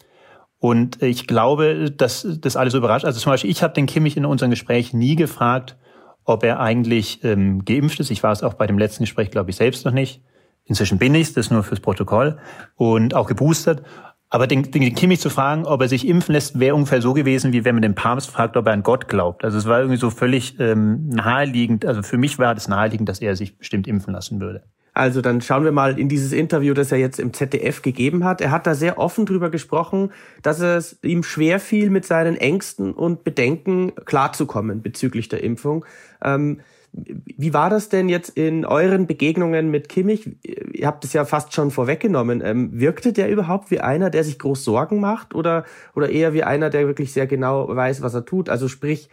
Und 0.60 1.02
ich 1.02 1.26
glaube, 1.26 1.90
dass 1.90 2.26
das 2.40 2.56
alles 2.56 2.74
überrascht. 2.74 3.04
Also 3.04 3.20
zum 3.20 3.32
Beispiel, 3.32 3.50
ich 3.50 3.62
habe 3.62 3.74
den 3.74 3.86
Kimmich 3.86 4.16
in 4.16 4.24
unserem 4.24 4.50
Gespräch 4.50 4.92
nie 4.92 5.16
gefragt, 5.16 5.76
ob 6.24 6.44
er 6.44 6.60
eigentlich 6.60 7.22
ähm, 7.24 7.64
geimpft 7.64 8.00
ist. 8.00 8.10
Ich 8.10 8.22
war 8.22 8.32
es 8.32 8.42
auch 8.42 8.54
bei 8.54 8.66
dem 8.66 8.78
letzten 8.78 9.04
Gespräch, 9.04 9.30
glaube 9.30 9.50
ich, 9.50 9.56
selbst 9.56 9.84
noch 9.84 9.92
nicht. 9.92 10.22
Inzwischen 10.68 10.98
bin 10.98 11.14
ich 11.14 11.32
das 11.32 11.50
nur 11.50 11.62
fürs 11.62 11.80
Protokoll 11.80 12.38
und 12.76 13.14
auch 13.14 13.26
geboostert. 13.26 13.82
Aber 14.30 14.46
den, 14.46 14.70
den 14.70 14.94
Kimmich 14.94 15.20
zu 15.20 15.30
fragen, 15.30 15.64
ob 15.64 15.80
er 15.80 15.88
sich 15.88 16.06
impfen 16.06 16.34
lässt, 16.34 16.60
wäre 16.60 16.74
ungefähr 16.74 17.00
so 17.00 17.14
gewesen, 17.14 17.54
wie 17.54 17.64
wenn 17.64 17.74
man 17.74 17.82
den 17.82 17.94
Papst 17.94 18.30
fragt, 18.30 18.58
ob 18.58 18.66
er 18.66 18.74
an 18.74 18.82
Gott 18.82 19.08
glaubt. 19.08 19.42
Also 19.42 19.56
es 19.56 19.64
war 19.64 19.78
irgendwie 19.78 19.96
so 19.98 20.10
völlig 20.10 20.60
ähm, 20.60 21.08
naheliegend. 21.08 21.86
Also 21.86 22.02
für 22.02 22.18
mich 22.18 22.38
war 22.38 22.54
das 22.54 22.68
naheliegend, 22.68 23.08
dass 23.08 23.20
er 23.20 23.36
sich 23.36 23.56
bestimmt 23.56 23.88
impfen 23.88 24.12
lassen 24.12 24.40
würde. 24.40 24.64
Also 24.92 25.22
dann 25.22 25.40
schauen 25.40 25.64
wir 25.64 25.72
mal 25.72 25.98
in 25.98 26.08
dieses 26.08 26.32
Interview, 26.32 26.74
das 26.74 26.92
er 26.92 26.98
jetzt 26.98 27.20
im 27.20 27.32
ZDF 27.32 27.82
gegeben 27.82 28.24
hat. 28.24 28.40
Er 28.40 28.50
hat 28.50 28.66
da 28.66 28.74
sehr 28.74 28.98
offen 28.98 29.26
drüber 29.26 29.48
gesprochen, 29.48 30.10
dass 30.42 30.60
es 30.60 30.98
ihm 31.02 31.22
schwer 31.22 31.60
fiel, 31.60 31.88
mit 31.88 32.04
seinen 32.04 32.36
Ängsten 32.36 32.92
und 32.92 33.24
Bedenken 33.24 33.94
klarzukommen 34.04 34.82
bezüglich 34.82 35.28
der 35.28 35.42
Impfung. 35.42 35.86
Ähm, 36.22 36.60
wie 36.92 37.54
war 37.54 37.70
das 37.70 37.88
denn 37.88 38.08
jetzt 38.08 38.30
in 38.30 38.64
euren 38.64 39.06
Begegnungen 39.06 39.70
mit 39.70 39.88
Kimmich? 39.88 40.36
Ihr 40.42 40.86
habt 40.86 41.04
es 41.04 41.12
ja 41.12 41.24
fast 41.24 41.52
schon 41.52 41.70
vorweggenommen. 41.70 42.42
Ähm, 42.44 42.70
wirkte 42.72 43.12
der 43.12 43.30
überhaupt 43.30 43.70
wie 43.70 43.80
einer, 43.80 44.10
der 44.10 44.24
sich 44.24 44.38
groß 44.38 44.64
Sorgen 44.64 45.00
macht 45.00 45.34
oder, 45.34 45.64
oder 45.94 46.10
eher 46.10 46.32
wie 46.32 46.42
einer, 46.42 46.70
der 46.70 46.86
wirklich 46.86 47.12
sehr 47.12 47.26
genau 47.26 47.68
weiß, 47.74 48.02
was 48.02 48.14
er 48.14 48.24
tut? 48.24 48.48
Also 48.48 48.68
sprich, 48.68 49.08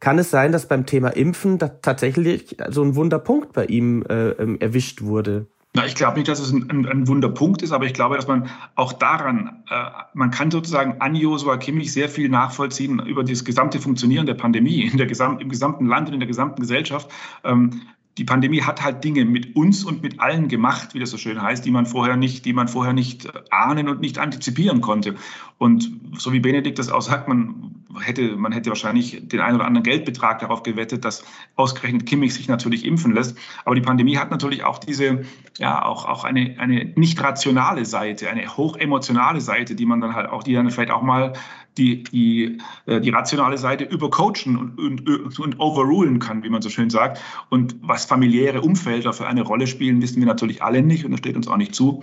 kann 0.00 0.18
es 0.18 0.30
sein, 0.30 0.52
dass 0.52 0.66
beim 0.66 0.84
Thema 0.86 1.08
Impfen 1.08 1.58
tatsächlich 1.58 2.56
so 2.68 2.82
ein 2.82 2.94
Wunderpunkt 2.96 3.52
bei 3.54 3.64
ihm 3.64 4.04
äh, 4.08 4.30
ähm, 4.30 4.58
erwischt 4.60 5.02
wurde? 5.02 5.46
Na, 5.76 5.84
ich 5.84 5.96
glaube 5.96 6.18
nicht, 6.18 6.28
dass 6.28 6.38
es 6.38 6.52
ein, 6.52 6.70
ein, 6.70 6.86
ein, 6.86 7.08
Wunderpunkt 7.08 7.62
ist, 7.62 7.72
aber 7.72 7.84
ich 7.84 7.94
glaube, 7.94 8.14
dass 8.14 8.28
man 8.28 8.48
auch 8.76 8.92
daran, 8.92 9.64
äh, 9.68 9.90
man 10.14 10.30
kann 10.30 10.52
sozusagen 10.52 11.00
an 11.00 11.16
Josua 11.16 11.56
Kimmich 11.56 11.92
sehr 11.92 12.08
viel 12.08 12.28
nachvollziehen 12.28 13.00
über 13.00 13.24
das 13.24 13.44
gesamte 13.44 13.80
Funktionieren 13.80 14.24
der 14.24 14.34
Pandemie 14.34 14.82
in 14.82 14.96
der 14.96 15.06
gesam 15.06 15.40
im 15.40 15.48
gesamten 15.48 15.86
Land 15.86 16.06
und 16.08 16.14
in 16.14 16.20
der 16.20 16.28
gesamten 16.28 16.60
Gesellschaft. 16.60 17.10
Ähm, 17.42 17.82
die 18.18 18.24
Pandemie 18.24 18.62
hat 18.62 18.84
halt 18.84 19.02
Dinge 19.02 19.24
mit 19.24 19.56
uns 19.56 19.82
und 19.82 20.00
mit 20.02 20.20
allen 20.20 20.46
gemacht, 20.46 20.94
wie 20.94 21.00
das 21.00 21.10
so 21.10 21.16
schön 21.16 21.42
heißt, 21.42 21.64
die 21.64 21.72
man 21.72 21.86
vorher 21.86 22.16
nicht, 22.16 22.44
die 22.44 22.52
man 22.52 22.68
vorher 22.68 22.92
nicht 22.92 23.28
ahnen 23.50 23.88
und 23.88 24.00
nicht 24.00 24.18
antizipieren 24.18 24.80
konnte. 24.80 25.16
Und 25.58 25.90
so 26.18 26.32
wie 26.32 26.40
Benedikt 26.40 26.78
das 26.78 26.90
auch 26.90 27.02
sagt, 27.02 27.28
man 27.28 27.74
hätte, 28.00 28.36
man 28.36 28.52
hätte 28.52 28.70
wahrscheinlich 28.70 29.28
den 29.28 29.40
einen 29.40 29.56
oder 29.56 29.66
anderen 29.66 29.84
Geldbetrag 29.84 30.40
darauf 30.40 30.62
gewettet, 30.62 31.04
dass 31.04 31.24
ausgerechnet 31.56 32.06
Kimmich 32.06 32.34
sich 32.34 32.48
natürlich 32.48 32.84
impfen 32.84 33.14
lässt. 33.14 33.36
Aber 33.64 33.74
die 33.74 33.80
Pandemie 33.80 34.16
hat 34.16 34.30
natürlich 34.30 34.64
auch 34.64 34.78
diese, 34.78 35.24
ja, 35.58 35.84
auch, 35.84 36.04
auch 36.04 36.24
eine, 36.24 36.56
eine 36.58 36.92
nicht 36.96 37.22
rationale 37.22 37.84
Seite, 37.84 38.28
eine 38.28 38.56
hochemotionale 38.56 39.40
Seite, 39.40 39.74
die 39.74 39.86
man 39.86 40.00
dann 40.00 40.14
halt 40.14 40.28
auch, 40.28 40.42
die 40.42 40.54
dann 40.54 40.70
vielleicht 40.70 40.90
auch 40.90 41.02
mal 41.02 41.34
die, 41.76 42.04
die, 42.04 42.58
äh, 42.86 43.00
die 43.00 43.10
rationale 43.10 43.58
Seite 43.58 43.84
übercoachen 43.84 44.56
und, 44.56 44.78
und, 44.78 45.38
und 45.38 45.60
overrulen 45.60 46.20
kann, 46.20 46.42
wie 46.44 46.48
man 46.48 46.62
so 46.62 46.70
schön 46.70 46.90
sagt. 46.90 47.20
Und 47.50 47.76
was 47.82 48.04
familiäre 48.04 48.60
Umfelder 48.60 49.12
für 49.12 49.26
eine 49.26 49.42
Rolle 49.42 49.66
spielen, 49.66 50.00
wissen 50.00 50.20
wir 50.20 50.26
natürlich 50.26 50.62
alle 50.62 50.82
nicht 50.82 51.04
und 51.04 51.10
das 51.10 51.18
steht 51.18 51.36
uns 51.36 51.48
auch 51.48 51.56
nicht 51.56 51.74
zu, 51.74 52.02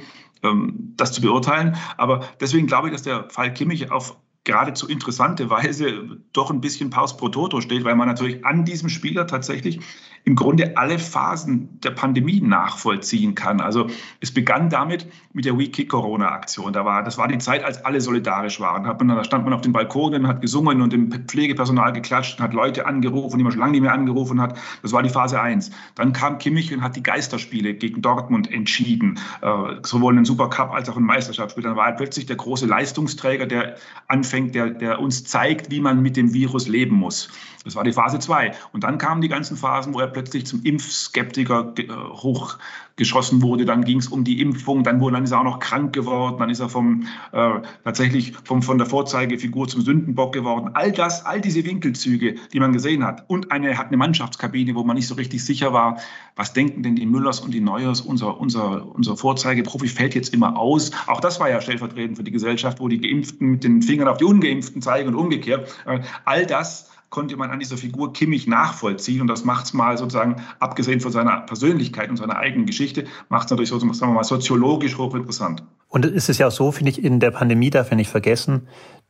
das 0.96 1.14
zu 1.14 1.22
beurteilen. 1.22 1.76
Aber 1.98 2.26
deswegen 2.40 2.68
glaube 2.68 2.88
ich, 2.88 2.94
dass 2.94 3.04
der 3.04 3.30
Fall 3.30 3.54
Kimmich 3.54 3.92
auf 3.92 4.18
geradezu 4.44 4.88
interessante 4.88 5.50
Weise 5.50 6.18
doch 6.34 6.50
ein 6.50 6.62
bisschen 6.62 6.90
Paus 6.90 7.16
pro 7.16 7.30
Toto 7.30 7.62
steht, 7.62 7.84
weil 7.84 7.96
man 7.96 8.08
natürlich 8.08 8.44
an 8.46 8.66
diesem 8.66 8.90
Spieler 8.90 9.28
tatsächlich 9.28 9.80
im 10.24 10.36
Grunde 10.36 10.78
alle 10.78 11.00
Phasen 11.00 11.80
der 11.82 11.92
Pandemie 11.92 12.42
nachvollziehen 12.42 13.36
kann. 13.36 13.60
Also 13.60 13.88
es 14.20 14.32
begann 14.32 14.70
damit 14.70 15.08
mit 15.34 15.46
der 15.46 15.58
We 15.58 15.70
Corona 15.86 16.30
Aktion. 16.30 16.74
Da 16.74 16.86
war, 16.86 17.04
das 17.04 17.18
war 17.18 17.28
die 17.28 17.38
Zeit, 17.38 17.64
als 17.64 17.84
alle 17.84 18.02
solidarisch 18.02 18.60
waren. 18.60 18.84
Da, 18.84 18.94
man, 18.94 19.16
da 19.16 19.24
stand 19.24 19.46
man 19.46 19.54
auf 19.54 19.62
den 19.62 19.74
Balkonen, 19.74 20.28
hat 20.28 20.42
gesungen 20.42 20.82
und 20.82 20.94
dem 20.94 21.12
Pflegepersonal 21.12 21.94
geklatscht, 21.94 22.40
hat 22.40 22.54
Leute 22.54 22.86
angerufen, 22.86 23.38
die 23.38 23.44
man 23.44 23.52
schon 23.52 23.62
lange 23.62 23.72
nicht 23.72 23.82
mehr 23.82 23.94
angerufen 23.94 24.42
hat. 24.42 24.58
Das 24.82 24.94
war 24.94 25.02
die 25.02 25.10
Phase 25.10 25.42
1. 25.42 25.72
Dann 25.96 26.14
kam 26.14 26.38
Kimmich 26.38 26.74
und 26.74 26.82
hat 26.82 26.96
die 26.96 27.04
Geisterspiele 27.04 27.74
gegen 27.74 28.02
Dortmund 28.02 28.52
entschieden, 28.52 29.20
äh, 29.42 29.48
sowohl 29.84 30.18
im 30.18 30.26
Supercup 30.26 30.72
als 30.72 30.90
auch 30.90 30.98
im 30.98 31.04
Meisterschaftsspiel. 31.04 31.64
Dann 31.64 31.76
war 31.76 31.88
er 31.88 31.94
plötzlich 31.94 32.26
der 32.26 32.36
große 32.36 32.66
Leistungsträger, 32.66 33.48
der 33.48 33.76
anfängt, 34.08 34.56
der, 34.56 34.70
der 34.70 35.00
uns 35.00 35.24
zeigt, 35.24 35.72
wie 35.72 35.80
man 35.80 36.02
mit 36.02 36.18
dem 36.18 36.34
Virus 36.34 36.68
leben 36.68 36.96
muss. 36.96 37.30
Das 37.64 37.76
war 37.76 37.84
die 37.84 37.94
Phase 37.94 38.18
2. 38.18 38.54
Und 38.74 38.84
dann 38.84 38.98
kamen 38.98 39.22
die 39.22 39.28
ganzen 39.28 39.56
Phasen, 39.56 39.94
wo 39.94 40.00
er 40.00 40.08
plötzlich 40.08 40.48
zum 40.48 40.64
Impfskeptiker 40.64 41.74
äh, 41.78 41.88
hochgeschossen 41.90 43.44
wurde. 43.44 43.66
Dann 43.66 43.84
ging 43.84 44.00
es 44.00 44.08
um 44.08 44.24
die 44.24 44.42
Impfung, 44.42 44.84
dann, 44.84 45.00
wurde, 45.00 45.16
dann 45.16 45.26
ist 45.26 45.32
er 45.32 45.42
auch 45.42 45.44
noch 45.44 45.60
krank 45.60 45.94
geworden, 45.94 46.38
dann 46.40 46.50
ist 46.50 46.60
er 46.60 46.70
vom, 46.70 47.06
äh, 47.32 47.60
tatsächlich 47.84 48.34
vom, 48.44 48.64
von 48.64 48.80
der 48.80 48.88
Vorzeigefigur 48.88 49.68
zum 49.68 49.82
Sündenbock 49.82 50.34
geworden. 50.34 50.72
All 50.74 50.92
das, 50.92 51.24
all 51.26 51.40
diese 51.40 51.64
Winkelzüge, 51.64 52.36
die 52.52 52.60
man 52.60 52.74
gesehen 52.74 53.06
hat. 53.06 53.30
Und 53.30 53.52
eine, 53.52 53.78
hat 53.78 53.88
eine 53.88 53.98
Mannschaftskabine, 53.98 54.74
wo 54.74 54.84
man 54.84 54.96
nicht 54.96 55.08
so 55.08 55.14
richtig 55.14 55.46
sicher 55.46 55.72
war, 55.72 56.00
was 56.36 56.54
denken 56.54 56.82
denn 56.82 56.96
die 56.96 57.06
Müllers 57.06 57.42
und 57.42 57.54
die 57.54 57.62
Neuers, 57.62 58.02
unser, 58.02 58.40
unser, 58.40 58.88
unser 58.96 59.18
Vorzeigeprofi 59.18 59.88
fällt 59.88 60.16
jetzt 60.16 60.34
immer 60.34 60.58
aus. 60.58 60.92
Auch 61.06 61.22
das 61.22 61.40
war 61.40 61.50
ja 61.50 61.62
stellvertretend 61.62 62.18
für 62.18 62.24
die 62.24 62.32
Gesellschaft, 62.32 62.80
wo 62.80 62.88
die 62.88 63.00
Geimpften 63.00 63.52
mit 63.52 63.64
den 63.64 63.84
Fingern 63.84 64.08
auf 64.08 64.18
die 64.18 64.26
Ungeimpften 64.26 64.82
zeigen 64.82 65.10
und 65.10 65.16
umgekehrt. 65.16 65.72
Äh, 65.86 66.00
all 66.26 66.48
das 66.48 66.91
konnte 67.12 67.38
man 67.38 67.52
an 67.52 67.60
dieser 67.60 67.78
Figur 67.78 68.14
Kimmich 68.14 68.48
nachvollziehen. 68.48 69.22
Und 69.22 69.28
das 69.28 69.46
macht 69.46 69.66
es 69.66 69.74
mal 69.74 69.98
sozusagen, 69.98 70.38
abgesehen 70.60 71.02
von 71.02 71.12
seiner 71.12 71.42
Persönlichkeit 71.42 72.10
und 72.10 72.18
seiner 72.18 72.38
eigenen 72.38 72.66
Geschichte, 72.66 73.06
macht 73.30 73.46
es 73.46 73.52
natürlich 73.52 73.70
so, 73.70 73.78
sagen 73.78 74.12
wir 74.12 74.16
mal, 74.16 74.24
soziologisch 74.24 74.98
hochinteressant. 74.98 75.64
Und 75.90 76.06
es 76.06 76.30
ist 76.30 76.38
ja 76.40 76.48
auch 76.48 76.52
so, 76.52 76.72
finde 76.72 76.90
ich, 76.90 77.04
in 77.04 77.20
der 77.20 77.32
Pandemie 77.32 77.70
darf 77.70 77.92
er 77.92 77.98
nicht 77.98 78.10
vergessen, 78.10 78.68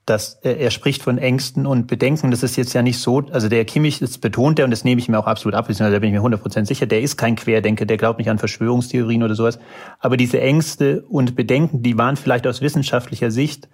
dass 0.07 0.39
er 0.41 0.71
spricht 0.71 1.03
von 1.03 1.19
Ängsten 1.19 1.67
und 1.67 1.85
Bedenken. 1.85 2.31
Das 2.31 2.41
ist 2.41 2.55
jetzt 2.55 2.73
ja 2.73 2.81
nicht 2.81 2.97
so, 2.97 3.19
also 3.31 3.49
der 3.49 3.65
Kimmich, 3.65 3.99
das 3.99 4.17
betont 4.17 4.57
er 4.57 4.65
und 4.65 4.71
das 4.71 4.83
nehme 4.83 4.99
ich 4.99 5.07
mir 5.07 5.19
auch 5.19 5.27
absolut 5.27 5.53
ab, 5.53 5.67
da 5.69 5.99
bin 5.99 6.13
ich 6.13 6.19
mir 6.19 6.27
100% 6.27 6.65
sicher, 6.65 6.87
der 6.87 7.01
ist 7.01 7.17
kein 7.17 7.35
Querdenker, 7.35 7.85
der 7.85 7.97
glaubt 7.97 8.17
nicht 8.17 8.31
an 8.31 8.39
Verschwörungstheorien 8.39 9.21
oder 9.21 9.35
sowas. 9.35 9.59
Aber 9.99 10.17
diese 10.17 10.41
Ängste 10.41 11.03
und 11.03 11.35
Bedenken, 11.35 11.83
die 11.83 11.99
waren 11.99 12.17
vielleicht 12.17 12.47
aus 12.47 12.61
wissenschaftlicher 12.61 13.29
Sicht 13.29 13.69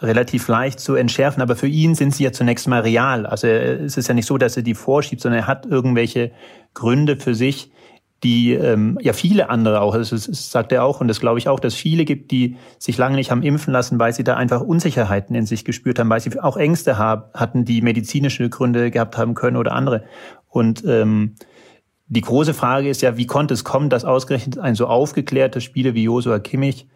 relativ 0.00 0.48
leicht 0.48 0.80
zu 0.80 0.94
entschärfen, 0.94 1.42
aber 1.42 1.56
für 1.56 1.68
ihn 1.68 1.94
sind 1.94 2.14
sie 2.14 2.24
ja 2.24 2.32
zunächst 2.32 2.66
mal 2.66 2.80
real. 2.80 3.26
Also 3.26 3.46
es 3.46 3.96
ist 3.96 4.08
ja 4.08 4.14
nicht 4.14 4.26
so, 4.26 4.36
dass 4.38 4.56
er 4.56 4.62
die 4.62 4.74
vorschiebt, 4.74 5.22
sondern 5.22 5.42
er 5.42 5.46
hat 5.46 5.66
irgendwelche 5.66 6.32
Gründe 6.74 7.16
für 7.16 7.34
sich, 7.34 7.70
die 8.22 8.52
ähm, 8.52 8.98
ja 9.00 9.12
viele 9.12 9.50
andere 9.50 9.80
auch, 9.80 9.96
das, 9.96 10.10
das 10.10 10.50
sagt 10.50 10.72
er 10.72 10.84
auch 10.84 11.00
und 11.00 11.08
das 11.08 11.20
glaube 11.20 11.38
ich 11.38 11.48
auch, 11.48 11.58
dass 11.58 11.74
viele 11.74 12.04
gibt, 12.04 12.30
die 12.30 12.56
sich 12.78 12.96
lange 12.96 13.16
nicht 13.16 13.30
haben 13.30 13.42
impfen 13.42 13.72
lassen, 13.72 13.98
weil 13.98 14.12
sie 14.12 14.24
da 14.24 14.36
einfach 14.36 14.60
Unsicherheiten 14.60 15.34
in 15.34 15.46
sich 15.46 15.64
gespürt 15.64 15.98
haben, 15.98 16.08
weil 16.08 16.20
sie 16.20 16.38
auch 16.40 16.56
Ängste 16.56 16.98
haben, 16.98 17.24
hatten, 17.34 17.64
die 17.64 17.82
medizinische 17.82 18.48
Gründe 18.48 18.90
gehabt 18.90 19.18
haben 19.18 19.34
können 19.34 19.56
oder 19.56 19.72
andere. 19.72 20.04
Und 20.48 20.84
ähm, 20.86 21.34
die 22.06 22.20
große 22.20 22.54
Frage 22.54 22.88
ist 22.88 23.02
ja, 23.02 23.16
wie 23.16 23.26
konnte 23.26 23.54
es 23.54 23.64
kommen, 23.64 23.88
dass 23.88 24.04
ausgerechnet 24.04 24.58
ein 24.58 24.74
so 24.74 24.86
aufgeklärter 24.86 25.60
Spieler 25.60 25.94
wie 25.94 26.04
Josua 26.04 26.38
Kimmich 26.38 26.88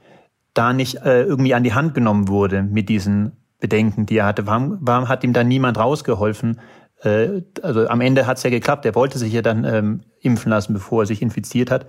da 0.57 0.73
nicht 0.73 0.97
äh, 1.05 1.23
irgendwie 1.23 1.55
an 1.55 1.65
die 1.65 1.75
Hand 1.75 1.95
genommen 1.95 2.29
wurde 2.29 2.63
mit 2.63 2.89
diesen 2.89 3.33
Bedenken, 3.61 4.07
die 4.07 4.19
er 4.19 4.27
hatte. 4.27 4.47
Warum, 4.47 4.79
warum 4.81 5.09
hat 5.09 5.25
ihm 5.25 5.33
da 5.33 5.45
niemand 5.45 5.79
rausgeholfen? 5.79 6.61
Äh, 7.03 7.43
also 7.63 7.89
am 7.89 8.01
Ende 8.01 8.27
hat 8.27 8.39
es 8.39 8.43
ja 8.43 8.51
geklappt. 8.51 8.85
Er 8.87 8.95
wollte 8.95 9.19
sich 9.19 9.33
ja 9.33 9.43
dann 9.43 9.65
ähm, 9.65 10.03
impfen 10.21 10.51
lassen, 10.51 10.73
bevor 10.73 11.03
er 11.03 11.07
sich 11.07 11.23
infiziert 11.23 11.71
hat. 11.71 11.87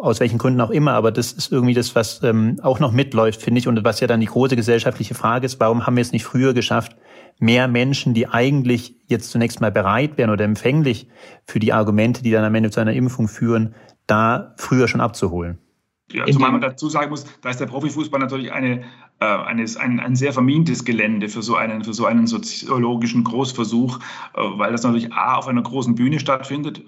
Aus 0.00 0.20
welchen 0.20 0.38
Gründen 0.38 0.60
auch 0.62 0.70
immer, 0.70 0.92
aber 0.92 1.12
das 1.12 1.32
ist 1.32 1.52
irgendwie 1.52 1.74
das, 1.74 1.94
was 1.94 2.22
ähm, 2.22 2.58
auch 2.62 2.80
noch 2.80 2.90
mitläuft, 2.90 3.42
finde 3.42 3.58
ich, 3.58 3.68
und 3.68 3.84
was 3.84 4.00
ja 4.00 4.06
dann 4.06 4.20
die 4.20 4.26
große 4.26 4.56
gesellschaftliche 4.56 5.14
Frage 5.14 5.44
ist, 5.44 5.60
warum 5.60 5.86
haben 5.86 5.96
wir 5.96 6.00
es 6.00 6.12
nicht 6.12 6.24
früher 6.24 6.54
geschafft, 6.54 6.96
mehr 7.38 7.68
Menschen, 7.68 8.14
die 8.14 8.26
eigentlich 8.26 8.96
jetzt 9.08 9.30
zunächst 9.30 9.60
mal 9.60 9.70
bereit 9.70 10.16
wären 10.16 10.30
oder 10.30 10.46
empfänglich 10.46 11.08
für 11.44 11.58
die 11.58 11.74
Argumente, 11.74 12.22
die 12.22 12.30
dann 12.30 12.44
am 12.44 12.54
Ende 12.54 12.70
zu 12.70 12.80
einer 12.80 12.94
Impfung 12.94 13.28
führen, 13.28 13.74
da 14.06 14.54
früher 14.56 14.88
schon 14.88 15.02
abzuholen? 15.02 15.58
Ja, 16.12 16.26
zumal 16.26 16.50
man 16.50 16.60
dazu 16.60 16.88
sagen 16.88 17.10
muss, 17.10 17.24
da 17.40 17.50
ist 17.50 17.60
der 17.60 17.66
Profifußball 17.66 18.18
natürlich 18.18 18.52
eine, 18.52 18.82
äh, 19.20 19.24
eines, 19.24 19.76
ein, 19.76 20.00
ein 20.00 20.16
sehr 20.16 20.32
vermintes 20.32 20.84
Gelände 20.84 21.28
für 21.28 21.42
so 21.42 21.54
einen, 21.54 21.84
für 21.84 21.94
so 21.94 22.06
einen 22.06 22.26
soziologischen 22.26 23.22
Großversuch, 23.22 23.98
äh, 24.34 24.40
weil 24.56 24.72
das 24.72 24.82
natürlich 24.82 25.12
A 25.12 25.36
auf 25.36 25.46
einer 25.46 25.62
großen 25.62 25.94
Bühne 25.94 26.18
stattfindet, 26.18 26.82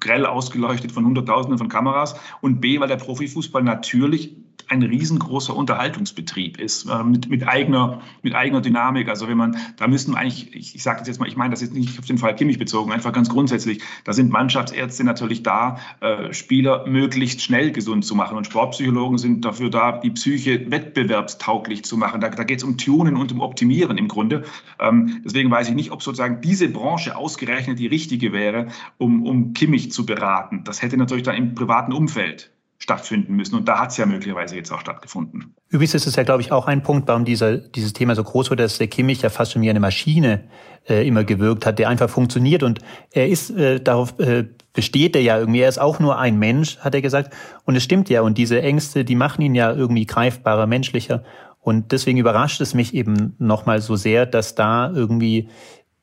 grell 0.00 0.26
ausgeleuchtet 0.26 0.92
von 0.92 1.04
Hunderttausenden 1.04 1.58
von 1.58 1.68
Kameras 1.68 2.16
und 2.40 2.60
B, 2.60 2.80
weil 2.80 2.88
der 2.88 2.96
Profifußball 2.96 3.62
natürlich 3.62 4.36
ein 4.68 4.82
riesengroßer 4.82 5.54
Unterhaltungsbetrieb 5.54 6.58
ist, 6.58 6.88
äh, 6.88 7.02
mit, 7.02 7.28
mit, 7.28 7.46
eigener, 7.46 8.02
mit 8.22 8.34
eigener 8.34 8.60
Dynamik. 8.60 9.08
Also 9.08 9.28
wenn 9.28 9.36
man, 9.36 9.56
da 9.76 9.88
müssen 9.88 10.14
eigentlich, 10.14 10.54
ich, 10.54 10.74
ich 10.74 10.82
sage 10.82 11.00
das 11.00 11.08
jetzt 11.08 11.20
mal, 11.20 11.28
ich 11.28 11.36
meine 11.36 11.50
das 11.50 11.60
jetzt 11.60 11.74
nicht 11.74 11.98
auf 11.98 12.06
den 12.06 12.18
Fall 12.18 12.34
Kimmich 12.36 12.58
bezogen, 12.58 12.92
einfach 12.92 13.12
ganz 13.12 13.28
grundsätzlich, 13.28 13.82
da 14.04 14.12
sind 14.12 14.30
Mannschaftsärzte 14.30 15.04
natürlich 15.04 15.42
da, 15.42 15.78
äh, 16.00 16.32
Spieler 16.32 16.86
möglichst 16.86 17.42
schnell 17.42 17.72
gesund 17.72 18.04
zu 18.04 18.14
machen 18.14 18.36
und 18.36 18.46
Sportpsychologen 18.46 19.18
sind 19.18 19.44
dafür 19.44 19.70
da, 19.70 19.98
die 19.98 20.10
Psyche 20.10 20.70
wettbewerbstauglich 20.70 21.84
zu 21.84 21.96
machen. 21.96 22.20
Da, 22.20 22.28
da 22.28 22.44
geht 22.44 22.58
es 22.58 22.64
um 22.64 22.78
Tunen 22.78 23.16
und 23.16 23.32
um 23.32 23.40
Optimieren 23.40 23.98
im 23.98 24.08
Grunde. 24.08 24.44
Ähm, 24.78 25.22
deswegen 25.24 25.50
weiß 25.50 25.68
ich 25.68 25.74
nicht, 25.74 25.90
ob 25.90 26.02
sozusagen 26.02 26.40
diese 26.40 26.68
Branche 26.68 27.16
ausgerechnet 27.16 27.78
die 27.78 27.86
richtige 27.86 28.32
wäre, 28.32 28.68
um, 28.98 29.24
um 29.26 29.52
Kimmich 29.52 29.92
zu 29.92 30.06
beraten. 30.06 30.62
Das 30.64 30.82
hätte 30.82 30.96
natürlich 30.96 31.24
dann 31.24 31.36
im 31.36 31.54
privaten 31.54 31.92
Umfeld 31.92 32.51
stattfinden 32.82 33.34
müssen. 33.34 33.54
Und 33.54 33.68
da 33.68 33.78
hat 33.78 33.90
es 33.90 33.96
ja 33.96 34.06
möglicherweise 34.06 34.56
jetzt 34.56 34.72
auch 34.72 34.80
stattgefunden. 34.80 35.54
Übrigens 35.68 35.94
ist 35.94 36.08
es 36.08 36.16
ja, 36.16 36.24
glaube 36.24 36.42
ich, 36.42 36.50
auch 36.50 36.66
ein 36.66 36.82
Punkt, 36.82 37.06
warum 37.06 37.24
dieser, 37.24 37.56
dieses 37.56 37.92
Thema 37.92 38.16
so 38.16 38.24
groß 38.24 38.50
wurde, 38.50 38.64
dass 38.64 38.78
der 38.78 38.88
Kimmich 38.88 39.22
ja 39.22 39.30
fast 39.30 39.52
schon 39.52 39.62
wie 39.62 39.70
eine 39.70 39.78
Maschine 39.78 40.48
äh, 40.88 41.06
immer 41.06 41.22
gewirkt 41.22 41.64
hat, 41.64 41.78
der 41.78 41.88
einfach 41.88 42.10
funktioniert. 42.10 42.64
Und 42.64 42.80
er 43.12 43.28
ist, 43.28 43.50
äh, 43.50 43.80
darauf 43.80 44.18
äh, 44.18 44.48
besteht 44.72 45.14
er 45.14 45.22
ja 45.22 45.38
irgendwie. 45.38 45.60
Er 45.60 45.68
ist 45.68 45.78
auch 45.78 46.00
nur 46.00 46.18
ein 46.18 46.40
Mensch, 46.40 46.78
hat 46.78 46.96
er 46.96 47.02
gesagt. 47.02 47.32
Und 47.64 47.76
es 47.76 47.84
stimmt 47.84 48.10
ja. 48.10 48.22
Und 48.22 48.36
diese 48.36 48.60
Ängste, 48.60 49.04
die 49.04 49.14
machen 49.14 49.42
ihn 49.42 49.54
ja 49.54 49.72
irgendwie 49.72 50.04
greifbarer, 50.04 50.66
menschlicher. 50.66 51.22
Und 51.60 51.92
deswegen 51.92 52.18
überrascht 52.18 52.60
es 52.60 52.74
mich 52.74 52.94
eben 52.94 53.36
nochmal 53.38 53.80
so 53.80 53.94
sehr, 53.94 54.26
dass 54.26 54.56
da 54.56 54.90
irgendwie 54.92 55.48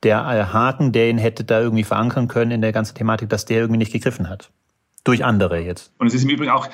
der 0.03 0.53
Haken, 0.53 0.93
der 0.93 1.09
ihn 1.09 1.17
hätte 1.17 1.43
da 1.43 1.59
irgendwie 1.59 1.83
verankern 1.83 2.29
können 2.29 2.51
in 2.51 2.61
der 2.61 2.71
ganzen 2.71 2.95
Thematik, 2.95 3.27
dass 3.27 3.43
der 3.43 3.59
irgendwie 3.59 3.79
nicht 3.79 3.91
gegriffen 3.91 4.29
hat 4.29 4.49
durch 5.09 5.25
andere 5.25 5.59
jetzt. 5.59 5.91
Und 5.97 6.07
es 6.07 6.13
ist 6.13 6.23
im 6.23 6.29
Übrigen 6.29 6.51
auch 6.51 6.67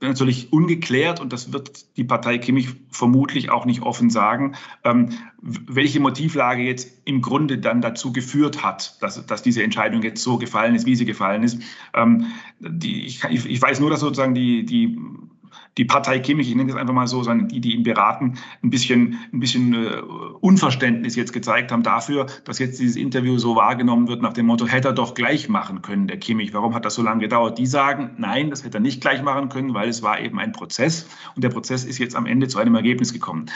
natürlich 0.00 0.52
ungeklärt 0.52 1.20
und 1.20 1.32
das 1.32 1.52
wird 1.52 1.96
die 1.96 2.04
Partei 2.04 2.38
Kimmich 2.38 2.70
vermutlich 2.90 3.50
auch 3.50 3.64
nicht 3.64 3.82
offen 3.82 4.10
sagen, 4.10 4.56
ähm, 4.84 5.10
welche 5.40 6.00
Motivlage 6.00 6.62
jetzt 6.62 7.02
im 7.04 7.22
Grunde 7.22 7.58
dann 7.58 7.80
dazu 7.80 8.12
geführt 8.12 8.64
hat, 8.64 9.00
dass, 9.00 9.24
dass 9.26 9.42
diese 9.42 9.62
Entscheidung 9.62 10.02
jetzt 10.02 10.22
so 10.22 10.38
gefallen 10.38 10.74
ist, 10.74 10.86
wie 10.86 10.96
sie 10.96 11.04
gefallen 11.04 11.44
ist. 11.44 11.62
Ähm, 11.94 12.26
die, 12.58 13.06
ich, 13.06 13.24
ich, 13.24 13.62
weiß 13.62 13.78
nur, 13.78 13.90
dass 13.90 14.00
sozusagen 14.00 14.34
die, 14.34 14.64
die 14.64 14.98
die 15.78 15.84
Partei 15.84 16.18
Kimmich, 16.18 16.48
ich 16.48 16.54
nenne 16.54 16.72
das 16.72 16.80
einfach 16.80 16.94
mal 16.94 17.06
so, 17.06 17.22
die, 17.22 17.60
die 17.60 17.74
ihn 17.74 17.82
beraten, 17.82 18.38
ein 18.62 18.70
bisschen, 18.70 19.18
ein 19.32 19.40
bisschen 19.40 19.74
äh, 19.74 20.00
Unverständnis 20.40 21.16
jetzt 21.16 21.32
gezeigt 21.32 21.72
haben 21.72 21.82
dafür, 21.82 22.26
dass 22.44 22.58
jetzt 22.58 22.78
dieses 22.78 22.96
Interview 22.96 23.38
so 23.38 23.56
wahrgenommen 23.56 24.08
wird 24.08 24.22
nach 24.22 24.32
dem 24.32 24.46
Motto, 24.46 24.66
hätte 24.66 24.88
er 24.88 24.94
doch 24.94 25.14
gleich 25.14 25.48
machen 25.48 25.82
können, 25.82 26.06
der 26.06 26.18
Kimmich. 26.18 26.52
Warum 26.52 26.74
hat 26.74 26.84
das 26.84 26.94
so 26.94 27.02
lange 27.02 27.20
gedauert? 27.20 27.58
Die 27.58 27.66
sagen, 27.66 28.10
nein, 28.18 28.50
das 28.50 28.64
hätte 28.64 28.78
er 28.78 28.80
nicht 28.80 29.00
gleich 29.00 29.22
machen 29.22 29.48
können, 29.48 29.72
weil 29.74 29.88
es 29.88 30.02
war 30.02 30.20
eben 30.20 30.38
ein 30.38 30.52
Prozess 30.52 31.06
und 31.34 31.42
der 31.42 31.50
Prozess 31.50 31.84
ist 31.84 31.98
jetzt 31.98 32.16
am 32.16 32.26
Ende 32.26 32.48
zu 32.48 32.58
einem 32.58 32.74
Ergebnis 32.74 33.12
gekommen 33.12 33.46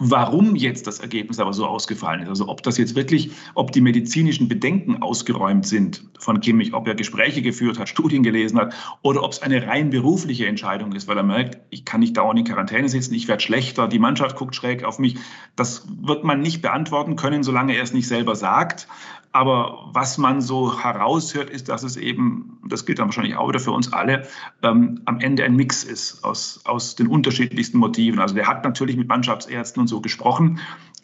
warum 0.00 0.56
jetzt 0.56 0.86
das 0.86 0.98
Ergebnis 0.98 1.38
aber 1.38 1.52
so 1.52 1.66
ausgefallen 1.66 2.22
ist. 2.22 2.28
Also 2.30 2.48
ob 2.48 2.62
das 2.62 2.78
jetzt 2.78 2.96
wirklich, 2.96 3.32
ob 3.54 3.70
die 3.70 3.82
medizinischen 3.82 4.48
Bedenken 4.48 5.02
ausgeräumt 5.02 5.66
sind 5.66 6.02
von 6.18 6.40
Kimmich, 6.40 6.72
ob 6.72 6.88
er 6.88 6.94
Gespräche 6.94 7.42
geführt 7.42 7.78
hat, 7.78 7.88
Studien 8.00 8.22
gelesen 8.22 8.58
hat 8.58 8.74
oder 9.02 9.22
ob 9.22 9.32
es 9.32 9.42
eine 9.42 9.66
rein 9.66 9.90
berufliche 9.90 10.46
Entscheidung 10.46 10.92
ist, 10.92 11.06
weil 11.06 11.18
er 11.18 11.22
merkt, 11.22 11.58
ich 11.68 11.84
kann 11.84 12.00
nicht 12.00 12.16
dauernd 12.16 12.38
in 12.38 12.46
Quarantäne 12.46 12.88
sitzen, 12.88 13.14
ich 13.14 13.28
werde 13.28 13.42
schlechter, 13.42 13.88
die 13.88 13.98
Mannschaft 13.98 14.36
guckt 14.36 14.54
schräg 14.54 14.84
auf 14.84 14.98
mich. 14.98 15.16
Das 15.54 15.86
wird 16.00 16.24
man 16.24 16.40
nicht 16.40 16.62
beantworten 16.62 17.16
können, 17.16 17.42
solange 17.42 17.76
er 17.76 17.82
es 17.82 17.92
nicht 17.92 18.08
selber 18.08 18.36
sagt. 18.36 18.88
Aber 19.32 19.90
was 19.92 20.18
man 20.18 20.40
so 20.40 20.82
heraushört, 20.82 21.50
ist, 21.50 21.68
dass 21.68 21.84
es 21.84 21.96
eben, 21.96 22.58
das 22.68 22.84
gilt 22.84 22.98
dann 22.98 23.06
wahrscheinlich 23.06 23.36
auch 23.36 23.48
wieder 23.48 23.60
für 23.60 23.70
uns 23.70 23.92
alle, 23.92 24.26
ähm, 24.62 25.02
am 25.04 25.20
Ende 25.20 25.44
ein 25.44 25.54
Mix 25.54 25.84
ist 25.84 26.24
aus, 26.24 26.62
aus 26.64 26.96
den 26.96 27.06
unterschiedlichsten 27.06 27.78
Motiven. 27.78 28.18
Also 28.18 28.34
der 28.34 28.48
hat 28.48 28.64
natürlich 28.64 28.96
mit 28.96 29.06
Mannschaftsärzten 29.06 29.82
und 29.82 29.86
so 29.86 30.00
gesprochen. 30.00 30.60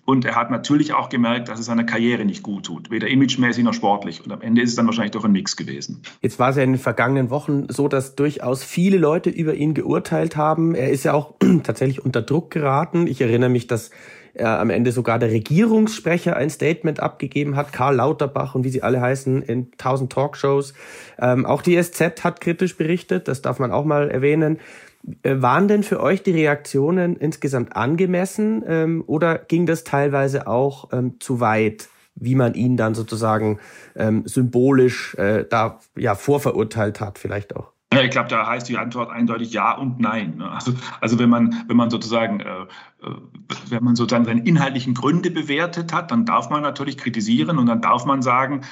Und 0.06 0.24
er 0.24 0.36
hat 0.36 0.52
natürlich 0.52 0.94
auch 0.94 1.08
gemerkt, 1.08 1.48
dass 1.48 1.58
es 1.58 1.66
seiner 1.66 1.82
Karriere 1.82 2.24
nicht 2.24 2.44
gut 2.44 2.66
tut, 2.66 2.90
weder 2.90 3.08
imagemäßig 3.08 3.64
noch 3.64 3.74
sportlich. 3.74 4.24
Und 4.24 4.32
am 4.32 4.40
Ende 4.40 4.62
ist 4.62 4.70
es 4.70 4.76
dann 4.76 4.86
wahrscheinlich 4.86 5.10
doch 5.10 5.24
ein 5.24 5.32
Mix 5.32 5.56
gewesen. 5.56 6.00
Jetzt 6.20 6.38
war 6.38 6.50
es 6.50 6.56
ja 6.56 6.62
in 6.62 6.72
den 6.72 6.80
vergangenen 6.80 7.28
Wochen 7.30 7.66
so, 7.68 7.88
dass 7.88 8.14
durchaus 8.14 8.62
viele 8.62 8.98
Leute 8.98 9.30
über 9.30 9.54
ihn 9.54 9.74
geurteilt 9.74 10.36
haben. 10.36 10.76
Er 10.76 10.90
ist 10.90 11.04
ja 11.04 11.12
auch 11.12 11.34
tatsächlich 11.64 12.04
unter 12.04 12.22
Druck 12.22 12.52
geraten. 12.52 13.08
Ich 13.08 13.20
erinnere 13.20 13.50
mich, 13.50 13.66
dass 13.66 13.90
äh, 14.38 14.44
am 14.44 14.70
Ende 14.70 14.92
sogar 14.92 15.18
der 15.18 15.30
Regierungssprecher 15.30 16.36
ein 16.36 16.50
Statement 16.50 17.00
abgegeben 17.00 17.56
hat, 17.56 17.72
Karl 17.72 17.96
Lauterbach 17.96 18.54
und 18.54 18.64
wie 18.64 18.70
sie 18.70 18.82
alle 18.82 19.00
heißen, 19.00 19.42
in 19.42 19.70
tausend 19.78 20.12
Talkshows. 20.12 20.74
Ähm, 21.18 21.46
auch 21.46 21.62
die 21.62 21.80
SZ 21.82 22.24
hat 22.24 22.40
kritisch 22.40 22.76
berichtet, 22.76 23.28
das 23.28 23.42
darf 23.42 23.58
man 23.58 23.72
auch 23.72 23.84
mal 23.84 24.10
erwähnen. 24.10 24.58
Äh, 25.22 25.36
waren 25.40 25.68
denn 25.68 25.82
für 25.82 26.00
euch 26.00 26.22
die 26.22 26.32
Reaktionen 26.32 27.16
insgesamt 27.16 27.76
angemessen 27.76 28.64
ähm, 28.66 29.04
oder 29.06 29.38
ging 29.38 29.66
das 29.66 29.84
teilweise 29.84 30.46
auch 30.46 30.92
ähm, 30.92 31.20
zu 31.20 31.40
weit, 31.40 31.88
wie 32.14 32.34
man 32.34 32.54
ihn 32.54 32.76
dann 32.76 32.94
sozusagen 32.94 33.58
ähm, 33.94 34.22
symbolisch 34.26 35.14
äh, 35.16 35.44
da 35.48 35.80
ja 35.96 36.14
vorverurteilt 36.14 37.00
hat, 37.00 37.18
vielleicht 37.18 37.54
auch? 37.54 37.72
Ja, 37.96 38.02
ich 38.02 38.10
glaube, 38.10 38.28
da 38.28 38.46
heißt 38.46 38.68
die 38.68 38.78
Antwort 38.78 39.10
eindeutig 39.10 39.52
ja 39.52 39.72
und 39.72 40.00
nein. 40.00 40.36
Ne? 40.36 40.50
Also, 40.50 40.72
also 41.00 41.18
wenn 41.18 41.30
man, 41.30 41.64
wenn 41.66 41.76
man 41.76 41.90
sozusagen, 41.90 42.40
äh, 42.40 42.44
äh, 42.44 42.66
wenn 43.68 43.84
man 43.84 43.96
sozusagen 43.96 44.24
seine 44.24 44.44
inhaltlichen 44.44 44.94
Gründe 44.94 45.30
bewertet 45.30 45.92
hat, 45.92 46.10
dann 46.10 46.26
darf 46.26 46.50
man 46.50 46.62
natürlich 46.62 46.96
kritisieren 46.98 47.58
und 47.58 47.66
dann 47.66 47.80
darf 47.80 48.04
man 48.04 48.22
sagen, 48.22 48.62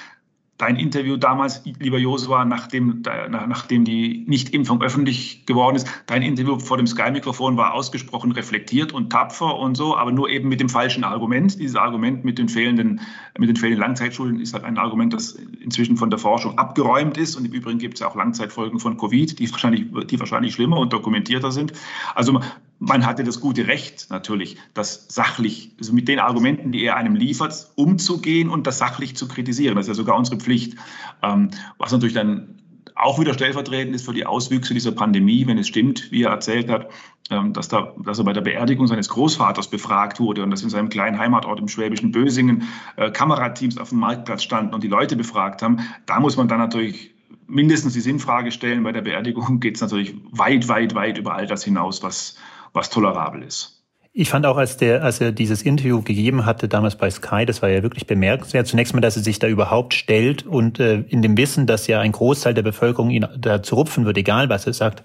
dein 0.56 0.76
Interview 0.76 1.16
damals, 1.16 1.62
lieber 1.64 1.98
Josua, 1.98 2.44
nachdem, 2.44 3.02
nachdem 3.02 3.84
die 3.84 4.24
Nichtimpfung 4.28 4.80
öffentlich 4.82 5.46
geworden 5.46 5.74
ist, 5.74 5.88
dein 6.06 6.22
Interview 6.22 6.58
vor 6.60 6.76
dem 6.76 6.86
Sky-Mikrofon 6.86 7.56
war 7.56 7.74
ausgesprochen 7.74 8.30
reflektiert 8.30 8.92
und 8.92 9.10
tapfer 9.10 9.58
und 9.58 9.76
so, 9.76 9.96
aber 9.96 10.12
nur 10.12 10.28
eben 10.28 10.48
mit 10.48 10.60
dem 10.60 10.68
falschen 10.68 11.02
Argument. 11.02 11.58
Dieses 11.58 11.74
Argument 11.74 12.24
mit 12.24 12.38
den 12.38 12.48
fehlenden, 12.48 13.00
mit 13.36 13.48
den 13.48 13.56
fehlenden 13.56 13.80
Langzeitschulen 13.80 14.38
ist 14.40 14.54
halt 14.54 14.64
ein 14.64 14.78
Argument, 14.78 15.12
das 15.12 15.32
inzwischen 15.32 15.96
von 15.96 16.10
der 16.10 16.20
Forschung 16.20 16.56
abgeräumt 16.56 17.16
ist. 17.16 17.34
Und 17.34 17.44
im 17.44 17.52
Übrigen 17.52 17.78
gibt 17.78 17.94
es 17.94 18.00
ja 18.00 18.08
auch 18.08 18.14
Langzeitfolgen 18.14 18.78
von 18.78 18.96
Covid, 18.96 19.38
die 19.38 19.50
wahrscheinlich, 19.50 19.86
die 20.08 20.20
wahrscheinlich 20.20 20.54
schlimmer 20.54 20.78
und 20.78 20.92
dokumentierter 20.92 21.50
sind. 21.50 21.72
Also 22.14 22.40
man 22.86 23.06
hatte 23.06 23.24
das 23.24 23.40
gute 23.40 23.66
Recht 23.66 24.08
natürlich, 24.10 24.56
das 24.74 25.06
sachlich, 25.08 25.72
also 25.78 25.92
mit 25.92 26.08
den 26.08 26.18
Argumenten, 26.18 26.72
die 26.72 26.84
er 26.84 26.96
einem 26.96 27.14
liefert, 27.14 27.72
umzugehen 27.76 28.48
und 28.48 28.66
das 28.66 28.78
sachlich 28.78 29.16
zu 29.16 29.28
kritisieren. 29.28 29.76
Das 29.76 29.84
ist 29.84 29.88
ja 29.88 29.94
sogar 29.94 30.16
unsere 30.16 30.36
Pflicht. 30.36 30.76
Ähm, 31.22 31.50
was 31.78 31.92
natürlich 31.92 32.14
dann 32.14 32.60
auch 32.94 33.18
wieder 33.18 33.34
stellvertretend 33.34 33.94
ist 33.94 34.04
für 34.04 34.12
die 34.12 34.24
Auswüchse 34.24 34.72
dieser 34.72 34.92
Pandemie, 34.92 35.46
wenn 35.46 35.58
es 35.58 35.66
stimmt, 35.66 36.12
wie 36.12 36.22
er 36.22 36.30
erzählt 36.30 36.70
hat, 36.70 36.88
ähm, 37.30 37.52
dass, 37.52 37.68
da, 37.68 37.92
dass 38.04 38.18
er 38.18 38.24
bei 38.24 38.32
der 38.32 38.42
Beerdigung 38.42 38.86
seines 38.86 39.08
Großvaters 39.08 39.68
befragt 39.68 40.20
wurde 40.20 40.42
und 40.42 40.50
dass 40.50 40.62
in 40.62 40.70
seinem 40.70 40.90
kleinen 40.90 41.18
Heimatort 41.18 41.58
im 41.58 41.68
schwäbischen 41.68 42.12
Bösingen 42.12 42.68
äh, 42.96 43.10
Kamerateams 43.10 43.78
auf 43.78 43.88
dem 43.88 43.98
Marktplatz 43.98 44.42
standen 44.42 44.74
und 44.74 44.84
die 44.84 44.88
Leute 44.88 45.16
befragt 45.16 45.62
haben. 45.62 45.80
Da 46.06 46.20
muss 46.20 46.36
man 46.36 46.46
dann 46.46 46.58
natürlich 46.58 47.14
mindestens 47.46 47.94
die 47.94 48.00
Sinnfrage 48.00 48.52
stellen. 48.52 48.84
Bei 48.84 48.92
der 48.92 49.02
Beerdigung 49.02 49.58
geht 49.60 49.76
es 49.76 49.80
natürlich 49.80 50.14
weit, 50.30 50.68
weit, 50.68 50.94
weit 50.94 51.18
über 51.18 51.34
all 51.34 51.46
das 51.46 51.64
hinaus, 51.64 52.02
was, 52.02 52.36
was 52.74 52.90
tolerabel 52.90 53.42
ist. 53.42 53.74
Ich 54.16 54.28
fand 54.28 54.46
auch, 54.46 54.56
als, 54.56 54.76
der, 54.76 55.02
als 55.02 55.20
er 55.20 55.32
dieses 55.32 55.62
Interview 55.62 56.00
gegeben 56.00 56.46
hatte, 56.46 56.68
damals 56.68 56.94
bei 56.94 57.10
Sky, 57.10 57.44
das 57.46 57.62
war 57.62 57.68
ja 57.68 57.82
wirklich 57.82 58.06
bemerkenswert. 58.06 58.68
Zunächst 58.68 58.94
mal, 58.94 59.00
dass 59.00 59.16
er 59.16 59.24
sich 59.24 59.40
da 59.40 59.48
überhaupt 59.48 59.92
stellt 59.92 60.46
und 60.46 60.78
äh, 60.78 61.00
in 61.08 61.20
dem 61.20 61.36
Wissen, 61.36 61.66
dass 61.66 61.88
ja 61.88 61.98
ein 61.98 62.12
Großteil 62.12 62.54
der 62.54 62.62
Bevölkerung 62.62 63.10
ihn 63.10 63.26
da 63.36 63.64
zurupfen 63.64 64.04
wird, 64.04 64.16
egal 64.16 64.48
was 64.48 64.68
er 64.68 64.72
sagt, 64.72 65.02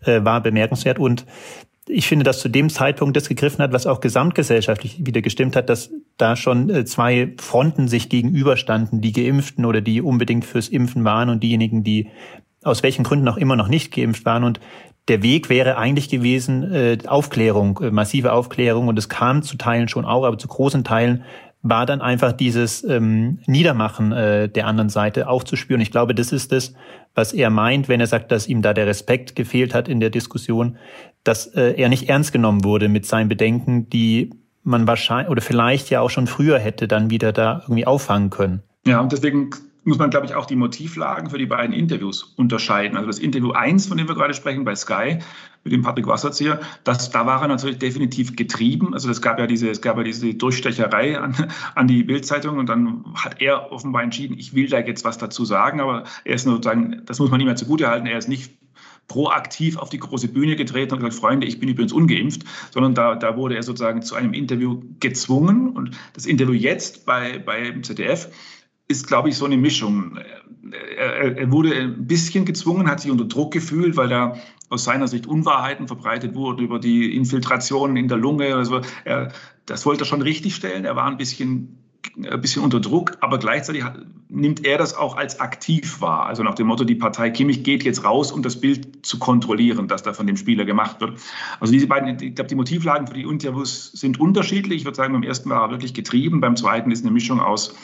äh, 0.00 0.24
war 0.24 0.42
bemerkenswert. 0.42 0.98
Und 0.98 1.24
ich 1.86 2.08
finde, 2.08 2.24
dass 2.24 2.40
zu 2.40 2.48
dem 2.48 2.68
Zeitpunkt 2.68 3.16
das 3.16 3.28
gegriffen 3.28 3.62
hat, 3.62 3.72
was 3.72 3.86
auch 3.86 4.00
gesamtgesellschaftlich 4.00 5.06
wieder 5.06 5.22
gestimmt 5.22 5.54
hat, 5.54 5.68
dass 5.68 5.90
da 6.16 6.34
schon 6.34 6.68
äh, 6.68 6.84
zwei 6.84 7.34
Fronten 7.38 7.86
sich 7.86 8.08
gegenüberstanden, 8.08 9.00
die 9.00 9.12
Geimpften 9.12 9.66
oder 9.66 9.80
die 9.80 10.02
unbedingt 10.02 10.44
fürs 10.44 10.68
Impfen 10.68 11.04
waren 11.04 11.28
und 11.28 11.44
diejenigen, 11.44 11.84
die 11.84 12.08
aus 12.64 12.82
welchen 12.82 13.04
Gründen 13.04 13.28
auch 13.28 13.36
immer 13.36 13.54
noch 13.54 13.68
nicht 13.68 13.94
geimpft 13.94 14.24
waren. 14.24 14.42
Und 14.42 14.58
der 15.08 15.22
Weg 15.22 15.48
wäre 15.48 15.78
eigentlich 15.78 16.08
gewesen, 16.08 16.72
äh, 16.72 16.98
Aufklärung, 17.06 17.80
äh, 17.82 17.90
massive 17.90 18.32
Aufklärung. 18.32 18.88
Und 18.88 18.98
es 18.98 19.08
kam 19.08 19.42
zu 19.42 19.56
Teilen 19.56 19.88
schon 19.88 20.04
auch, 20.04 20.24
aber 20.24 20.38
zu 20.38 20.48
großen 20.48 20.84
Teilen 20.84 21.24
war 21.62 21.86
dann 21.86 22.00
einfach 22.00 22.32
dieses 22.32 22.84
ähm, 22.84 23.40
Niedermachen 23.46 24.12
äh, 24.12 24.48
der 24.48 24.66
anderen 24.66 24.90
Seite 24.90 25.28
aufzuspüren. 25.28 25.80
Ich 25.80 25.90
glaube, 25.90 26.14
das 26.14 26.30
ist 26.30 26.52
es, 26.52 26.74
was 27.14 27.32
er 27.32 27.50
meint, 27.50 27.88
wenn 27.88 28.00
er 28.00 28.06
sagt, 28.06 28.30
dass 28.30 28.46
ihm 28.46 28.62
da 28.62 28.74
der 28.74 28.86
Respekt 28.86 29.34
gefehlt 29.34 29.74
hat 29.74 29.88
in 29.88 29.98
der 29.98 30.10
Diskussion, 30.10 30.76
dass 31.24 31.46
äh, 31.46 31.74
er 31.76 31.88
nicht 31.88 32.08
ernst 32.08 32.32
genommen 32.32 32.62
wurde 32.62 32.88
mit 32.88 33.06
seinen 33.06 33.28
Bedenken, 33.28 33.90
die 33.90 34.30
man 34.62 34.86
wahrscheinlich 34.86 35.30
oder 35.30 35.40
vielleicht 35.40 35.90
ja 35.90 36.00
auch 36.00 36.10
schon 36.10 36.26
früher 36.26 36.58
hätte 36.58 36.86
dann 36.86 37.10
wieder 37.10 37.32
da 37.32 37.62
irgendwie 37.64 37.86
auffangen 37.86 38.30
können. 38.30 38.62
Ja, 38.86 39.00
und 39.00 39.10
deswegen 39.10 39.50
muss 39.88 39.98
man, 39.98 40.10
glaube 40.10 40.26
ich, 40.26 40.34
auch 40.34 40.46
die 40.46 40.56
Motivlagen 40.56 41.30
für 41.30 41.38
die 41.38 41.46
beiden 41.46 41.74
Interviews 41.74 42.22
unterscheiden. 42.36 42.96
Also 42.96 43.08
das 43.08 43.18
Interview 43.18 43.52
1, 43.52 43.86
von 43.86 43.98
dem 43.98 44.06
wir 44.08 44.14
gerade 44.14 44.34
sprechen, 44.34 44.64
bei 44.64 44.74
Sky, 44.74 45.18
mit 45.64 45.72
dem 45.72 45.82
Patrick 45.82 46.06
Wasserzieher, 46.06 46.60
das, 46.84 47.10
da 47.10 47.26
war 47.26 47.42
er 47.42 47.48
natürlich 47.48 47.78
definitiv 47.78 48.36
getrieben. 48.36 48.94
Also 48.94 49.10
es 49.10 49.20
gab 49.20 49.38
ja 49.38 49.46
diese, 49.46 49.70
es 49.70 49.82
gab 49.82 49.96
ja 49.96 50.04
diese 50.04 50.34
Durchstecherei 50.34 51.18
an, 51.18 51.34
an 51.74 51.88
die 51.88 52.04
Bildzeitung 52.04 52.58
und 52.58 52.68
dann 52.68 53.04
hat 53.14 53.40
er 53.40 53.72
offenbar 53.72 54.02
entschieden, 54.02 54.38
ich 54.38 54.54
will 54.54 54.68
da 54.68 54.78
jetzt 54.78 55.04
was 55.04 55.18
dazu 55.18 55.44
sagen, 55.44 55.80
aber 55.80 56.04
er 56.24 56.34
ist 56.34 56.44
sozusagen, 56.44 57.02
das 57.06 57.18
muss 57.18 57.30
man 57.30 57.40
ihm 57.40 57.48
ja 57.48 57.56
zugutehalten, 57.56 58.06
er 58.06 58.18
ist 58.18 58.28
nicht 58.28 58.52
proaktiv 59.08 59.78
auf 59.78 59.88
die 59.88 59.98
große 59.98 60.28
Bühne 60.28 60.54
getreten 60.54 60.92
und 60.92 61.00
gesagt, 61.00 61.20
Freunde, 61.20 61.46
ich 61.46 61.58
bin 61.58 61.70
übrigens 61.70 61.92
ungeimpft, 61.92 62.42
sondern 62.70 62.94
da, 62.94 63.14
da 63.14 63.36
wurde 63.36 63.56
er 63.56 63.62
sozusagen 63.62 64.02
zu 64.02 64.14
einem 64.14 64.34
Interview 64.34 64.82
gezwungen. 65.00 65.70
Und 65.70 65.96
das 66.12 66.26
Interview 66.26 66.52
jetzt 66.52 67.06
bei, 67.06 67.38
beim 67.38 67.82
ZDF 67.82 68.28
ist, 68.88 69.06
glaube 69.06 69.28
ich, 69.28 69.36
so 69.36 69.44
eine 69.44 69.56
Mischung. 69.56 70.18
Er, 70.96 71.50
wurde 71.52 71.74
ein 71.74 72.06
bisschen 72.06 72.44
gezwungen, 72.44 72.88
hat 72.88 73.00
sich 73.00 73.10
unter 73.10 73.24
Druck 73.24 73.52
gefühlt, 73.52 73.96
weil 73.96 74.08
da 74.08 74.36
aus 74.70 74.84
seiner 74.84 75.08
Sicht 75.08 75.26
Unwahrheiten 75.26 75.86
verbreitet 75.86 76.34
wurden 76.34 76.64
über 76.64 76.78
die 76.78 77.14
Infiltrationen 77.14 77.96
in 77.96 78.08
der 78.08 78.18
Lunge. 78.18 78.54
Also 78.54 78.80
er, 79.04 79.32
das 79.66 79.86
wollte 79.86 80.02
er 80.02 80.06
schon 80.06 80.22
richtig 80.22 80.54
stellen. 80.54 80.84
Er 80.84 80.96
war 80.96 81.06
ein 81.06 81.16
bisschen, 81.16 81.78
ein 82.16 82.40
bisschen 82.40 82.62
unter 82.62 82.80
Druck, 82.80 83.16
aber 83.20 83.38
gleichzeitig 83.38 83.84
nimmt 84.28 84.64
er 84.66 84.76
das 84.76 84.94
auch 84.94 85.16
als 85.16 85.40
aktiv 85.40 86.00
wahr. 86.00 86.26
Also 86.26 86.42
nach 86.42 86.54
dem 86.54 86.66
Motto, 86.66 86.84
die 86.84 86.94
Partei 86.94 87.30
Kimmich 87.30 87.62
geht 87.64 87.82
jetzt 87.82 88.04
raus, 88.04 88.30
um 88.30 88.42
das 88.42 88.60
Bild 88.60 89.06
zu 89.06 89.18
kontrollieren, 89.18 89.88
das 89.88 90.02
da 90.02 90.12
von 90.12 90.26
dem 90.26 90.36
Spieler 90.36 90.64
gemacht 90.66 91.00
wird. 91.00 91.18
Also 91.60 91.72
diese 91.72 91.86
beiden, 91.86 92.22
ich 92.22 92.34
glaube, 92.34 92.48
die 92.48 92.54
Motivlagen 92.54 93.06
für 93.06 93.14
die 93.14 93.22
Interviews 93.22 93.92
sind 93.92 94.20
unterschiedlich. 94.20 94.78
Ich 94.78 94.84
würde 94.84 94.96
sagen, 94.96 95.14
beim 95.14 95.22
ersten 95.22 95.48
war 95.48 95.62
er 95.62 95.70
wirklich 95.70 95.94
getrieben, 95.94 96.40
beim 96.40 96.56
zweiten 96.56 96.90
ist 96.90 97.04
eine 97.04 97.12
Mischung 97.12 97.40
aus 97.40 97.74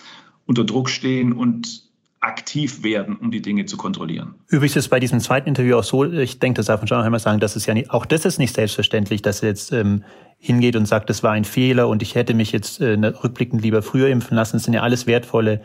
unter 0.46 0.64
Druck 0.64 0.88
stehen 0.88 1.32
und 1.32 1.84
aktiv 2.20 2.82
werden, 2.82 3.16
um 3.16 3.30
die 3.30 3.42
Dinge 3.42 3.66
zu 3.66 3.76
kontrollieren. 3.76 4.34
Übrigens 4.48 4.76
ist 4.76 4.88
bei 4.88 4.98
diesem 4.98 5.20
zweiten 5.20 5.48
Interview 5.48 5.76
auch 5.76 5.84
so, 5.84 6.04
ich 6.04 6.38
denke, 6.38 6.56
das 6.56 6.66
darf 6.66 6.80
man 6.80 6.88
schon 6.88 7.02
einmal 7.02 7.20
sagen, 7.20 7.38
dass 7.38 7.54
es 7.54 7.66
ja 7.66 7.74
nicht, 7.74 7.90
auch 7.90 8.06
das 8.06 8.24
ist 8.24 8.38
nicht 8.38 8.54
selbstverständlich, 8.54 9.20
dass 9.20 9.42
er 9.42 9.50
jetzt 9.50 9.72
ähm, 9.72 10.04
hingeht 10.38 10.74
und 10.76 10.86
sagt, 10.86 11.10
das 11.10 11.22
war 11.22 11.32
ein 11.32 11.44
Fehler 11.44 11.86
und 11.88 12.02
ich 12.02 12.14
hätte 12.14 12.32
mich 12.32 12.50
jetzt 12.50 12.80
äh, 12.80 12.94
rückblickend 12.94 13.62
lieber 13.62 13.82
früher 13.82 14.08
impfen 14.08 14.36
lassen. 14.36 14.56
Das 14.56 14.64
sind 14.64 14.72
ja 14.72 14.80
alles 14.80 15.06
wertvolle 15.06 15.60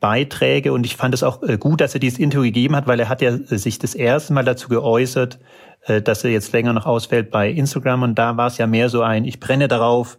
Beiträge 0.00 0.72
und 0.72 0.84
ich 0.84 0.96
fand 0.96 1.14
es 1.14 1.22
auch 1.22 1.42
äh, 1.42 1.56
gut, 1.56 1.80
dass 1.80 1.94
er 1.94 2.00
dieses 2.00 2.18
Interview 2.18 2.44
gegeben 2.44 2.76
hat, 2.76 2.86
weil 2.86 3.00
er 3.00 3.08
hat 3.08 3.22
ja 3.22 3.30
äh, 3.30 3.58
sich 3.58 3.78
das 3.78 3.94
erste 3.94 4.34
Mal 4.34 4.44
dazu 4.44 4.68
geäußert, 4.68 5.38
äh, 5.86 6.02
dass 6.02 6.22
er 6.24 6.30
jetzt 6.30 6.52
länger 6.52 6.74
noch 6.74 6.84
ausfällt 6.84 7.30
bei 7.30 7.50
Instagram 7.50 8.02
und 8.02 8.14
da 8.16 8.36
war 8.36 8.48
es 8.48 8.58
ja 8.58 8.66
mehr 8.66 8.90
so 8.90 9.00
ein, 9.00 9.24
ich 9.24 9.40
brenne 9.40 9.68
darauf, 9.68 10.18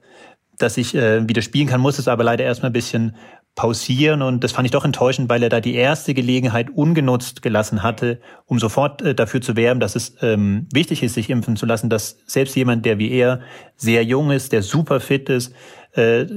dass 0.57 0.75
ich 0.75 0.95
wieder 0.95 1.43
spielen 1.43 1.67
kann, 1.67 1.79
muss 1.79 1.99
es 1.99 2.07
aber 2.07 2.23
leider 2.23 2.43
erstmal 2.43 2.71
ein 2.71 2.73
bisschen 2.73 3.15
pausieren 3.57 4.21
und 4.21 4.43
das 4.43 4.53
fand 4.53 4.67
ich 4.67 4.71
doch 4.71 4.85
enttäuschend, 4.85 5.29
weil 5.29 5.41
er 5.43 5.49
da 5.49 5.59
die 5.59 5.75
erste 5.75 6.13
Gelegenheit 6.13 6.69
ungenutzt 6.69 7.41
gelassen 7.41 7.83
hatte, 7.83 8.21
um 8.45 8.59
sofort 8.59 9.01
äh, 9.01 9.15
dafür 9.15 9.41
zu 9.41 9.57
werben, 9.57 9.81
dass 9.81 9.95
es 9.95 10.15
ähm, 10.21 10.67
wichtig 10.71 11.03
ist, 11.03 11.15
sich 11.15 11.29
impfen 11.29 11.57
zu 11.57 11.65
lassen, 11.65 11.89
dass 11.89 12.19
selbst 12.27 12.55
jemand, 12.55 12.85
der 12.85 12.99
wie 12.99 13.11
er 13.11 13.41
sehr 13.75 14.05
jung 14.05 14.31
ist, 14.31 14.53
der 14.53 14.61
super 14.61 14.99
fit 14.99 15.27
ist, 15.27 15.53
äh, 15.93 16.27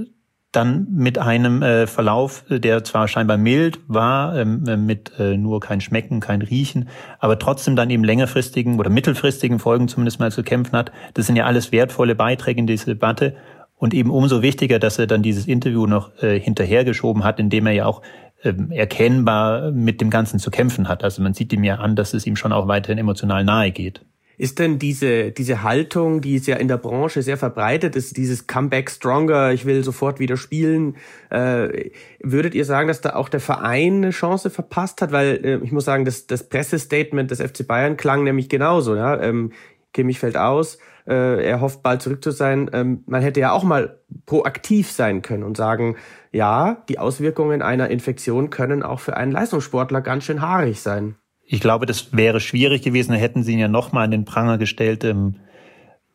dann 0.51 0.89
mit 0.91 1.19
einem 1.19 1.63
äh, 1.63 1.87
Verlauf, 1.87 2.43
der 2.49 2.83
zwar 2.83 3.07
scheinbar 3.07 3.37
mild 3.37 3.79
war, 3.87 4.37
ähm, 4.37 4.65
äh, 4.67 4.77
mit 4.77 5.13
äh, 5.19 5.37
nur 5.37 5.61
kein 5.61 5.81
Schmecken, 5.81 6.21
kein 6.21 6.43
Riechen, 6.43 6.89
aber 7.19 7.39
trotzdem 7.39 7.77
dann 7.77 7.91
eben 7.91 8.03
längerfristigen 8.03 8.81
oder 8.81 8.91
mittelfristigen 8.91 9.59
Folgen 9.59 9.89
zumindest 9.89 10.19
mal 10.21 10.33
zu 10.33 10.43
kämpfen 10.43 10.77
hat. 10.77 10.91
Das 11.15 11.27
sind 11.27 11.37
ja 11.37 11.45
alles 11.45 11.71
wertvolle 11.71 12.15
Beiträge 12.15 12.59
in 12.59 12.67
diese 12.67 12.87
Debatte. 12.87 13.37
Und 13.81 13.95
eben 13.95 14.11
umso 14.11 14.43
wichtiger, 14.43 14.79
dass 14.79 14.99
er 14.99 15.07
dann 15.07 15.23
dieses 15.23 15.47
Interview 15.47 15.87
noch 15.87 16.23
äh, 16.23 16.39
hinterhergeschoben 16.39 17.25
hat, 17.25 17.41
indem 17.41 17.67
er 17.67 17.73
ja 17.73 17.87
auch 17.87 18.03
ähm, 18.45 18.71
erkennbar 18.71 19.71
mit 19.71 20.03
dem 20.03 20.11
Ganzen 20.11 20.39
zu 20.39 20.51
kämpfen 20.51 20.87
hat. 20.87 21.03
Also 21.03 21.23
man 21.23 21.33
sieht 21.33 21.51
ihm 21.55 21.65
ja 21.65 21.77
an, 21.77 21.97
dass 21.97 22.13
es 22.13 22.27
ihm 22.27 22.37
schon 22.37 22.53
auch 22.53 22.69
weiterhin 22.69 22.99
emotional 22.99 23.43
nahe 23.43 23.71
geht. 23.71 24.03
Ist 24.37 24.59
denn 24.59 24.79
diese, 24.79 25.33
diese 25.33 25.63
Haltung, 25.63 26.21
die 26.21 26.35
ist 26.35 26.47
ja 26.47 26.57
in 26.57 26.69
der 26.69 26.77
Branche 26.77 27.23
sehr 27.23 27.39
verbreitet 27.39 27.97
ist, 27.97 28.19
dieses 28.19 28.47
Comeback 28.47 28.91
Stronger, 28.91 29.53
ich 29.53 29.65
will 29.65 29.83
sofort 29.83 30.19
wieder 30.19 30.37
spielen, 30.37 30.97
äh, 31.31 31.91
würdet 32.23 32.55
ihr 32.55 32.67
sagen, 32.67 32.89
dass 32.89 33.01
da 33.01 33.17
auch 33.17 33.31
der 33.31 33.41
Verein 33.41 33.97
eine 33.97 34.11
Chance 34.11 34.51
verpasst 34.51 35.01
hat? 35.01 35.11
Weil 35.11 35.41
äh, 35.43 35.65
ich 35.65 35.73
muss 35.73 35.87
sagen, 35.87 36.05
das, 36.05 36.27
das 36.27 36.47
Pressestatement 36.51 37.31
des 37.31 37.41
FC 37.41 37.67
Bayern 37.67 37.97
klang 37.97 38.25
nämlich 38.25 38.51
genauso. 38.51 38.95
Ja? 38.95 39.19
Ähm, 39.23 39.53
Kimmich 39.93 40.19
fällt 40.19 40.37
aus, 40.37 40.79
äh, 41.11 41.45
er 41.45 41.61
hofft 41.61 41.83
bald 41.83 42.01
zurück 42.01 42.23
zu 42.23 42.31
sein. 42.31 42.71
Ähm, 42.73 43.03
man 43.07 43.23
hätte 43.23 43.41
ja 43.41 43.53
auch 43.53 43.65
mal 43.65 43.99
proaktiv 44.27 44.91
sein 44.91 45.23
können 45.23 45.43
und 45.43 45.57
sagen, 45.57 45.97
ja, 46.33 46.85
die 46.89 46.99
Auswirkungen 46.99 47.63
einer 47.63 47.89
Infektion 47.89 48.51
können 48.51 48.83
auch 48.83 49.01
für 49.01 49.17
einen 49.17 49.33
Leistungssportler 49.33 50.01
ganz 50.01 50.25
schön 50.25 50.41
haarig 50.41 50.81
sein. 50.81 51.17
Ich 51.45 51.61
glaube, 51.61 51.87
das 51.87 52.17
wäre 52.17 52.39
schwierig 52.39 52.83
gewesen, 52.83 53.13
da 53.13 53.19
hätten 53.19 53.43
sie 53.43 53.53
ihn 53.53 53.59
ja 53.59 53.69
nochmal 53.69 54.05
an 54.05 54.13
den 54.13 54.25
Pranger 54.25 54.57
gestellt, 54.57 55.03
ähm, 55.03 55.37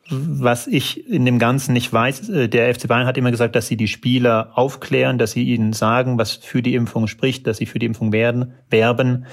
was 0.09 0.67
ich 0.67 1.09
in 1.09 1.25
dem 1.25 1.39
Ganzen 1.39 1.73
nicht 1.73 1.91
weiß, 1.91 2.29
äh, 2.29 2.47
der 2.47 2.73
FC 2.73 2.87
Bayern 2.87 3.07
hat 3.07 3.17
immer 3.17 3.31
gesagt, 3.31 3.55
dass 3.55 3.67
sie 3.67 3.75
die 3.75 3.87
Spieler 3.87 4.51
aufklären, 4.53 5.17
dass 5.17 5.31
sie 5.31 5.43
ihnen 5.43 5.73
sagen, 5.73 6.17
was 6.17 6.33
für 6.33 6.61
die 6.61 6.75
Impfung 6.75 7.07
spricht, 7.07 7.47
dass 7.47 7.57
sie 7.57 7.65
für 7.65 7.79
die 7.79 7.87
Impfung 7.87 8.13
werden, 8.13 8.53
werben. 8.69 9.25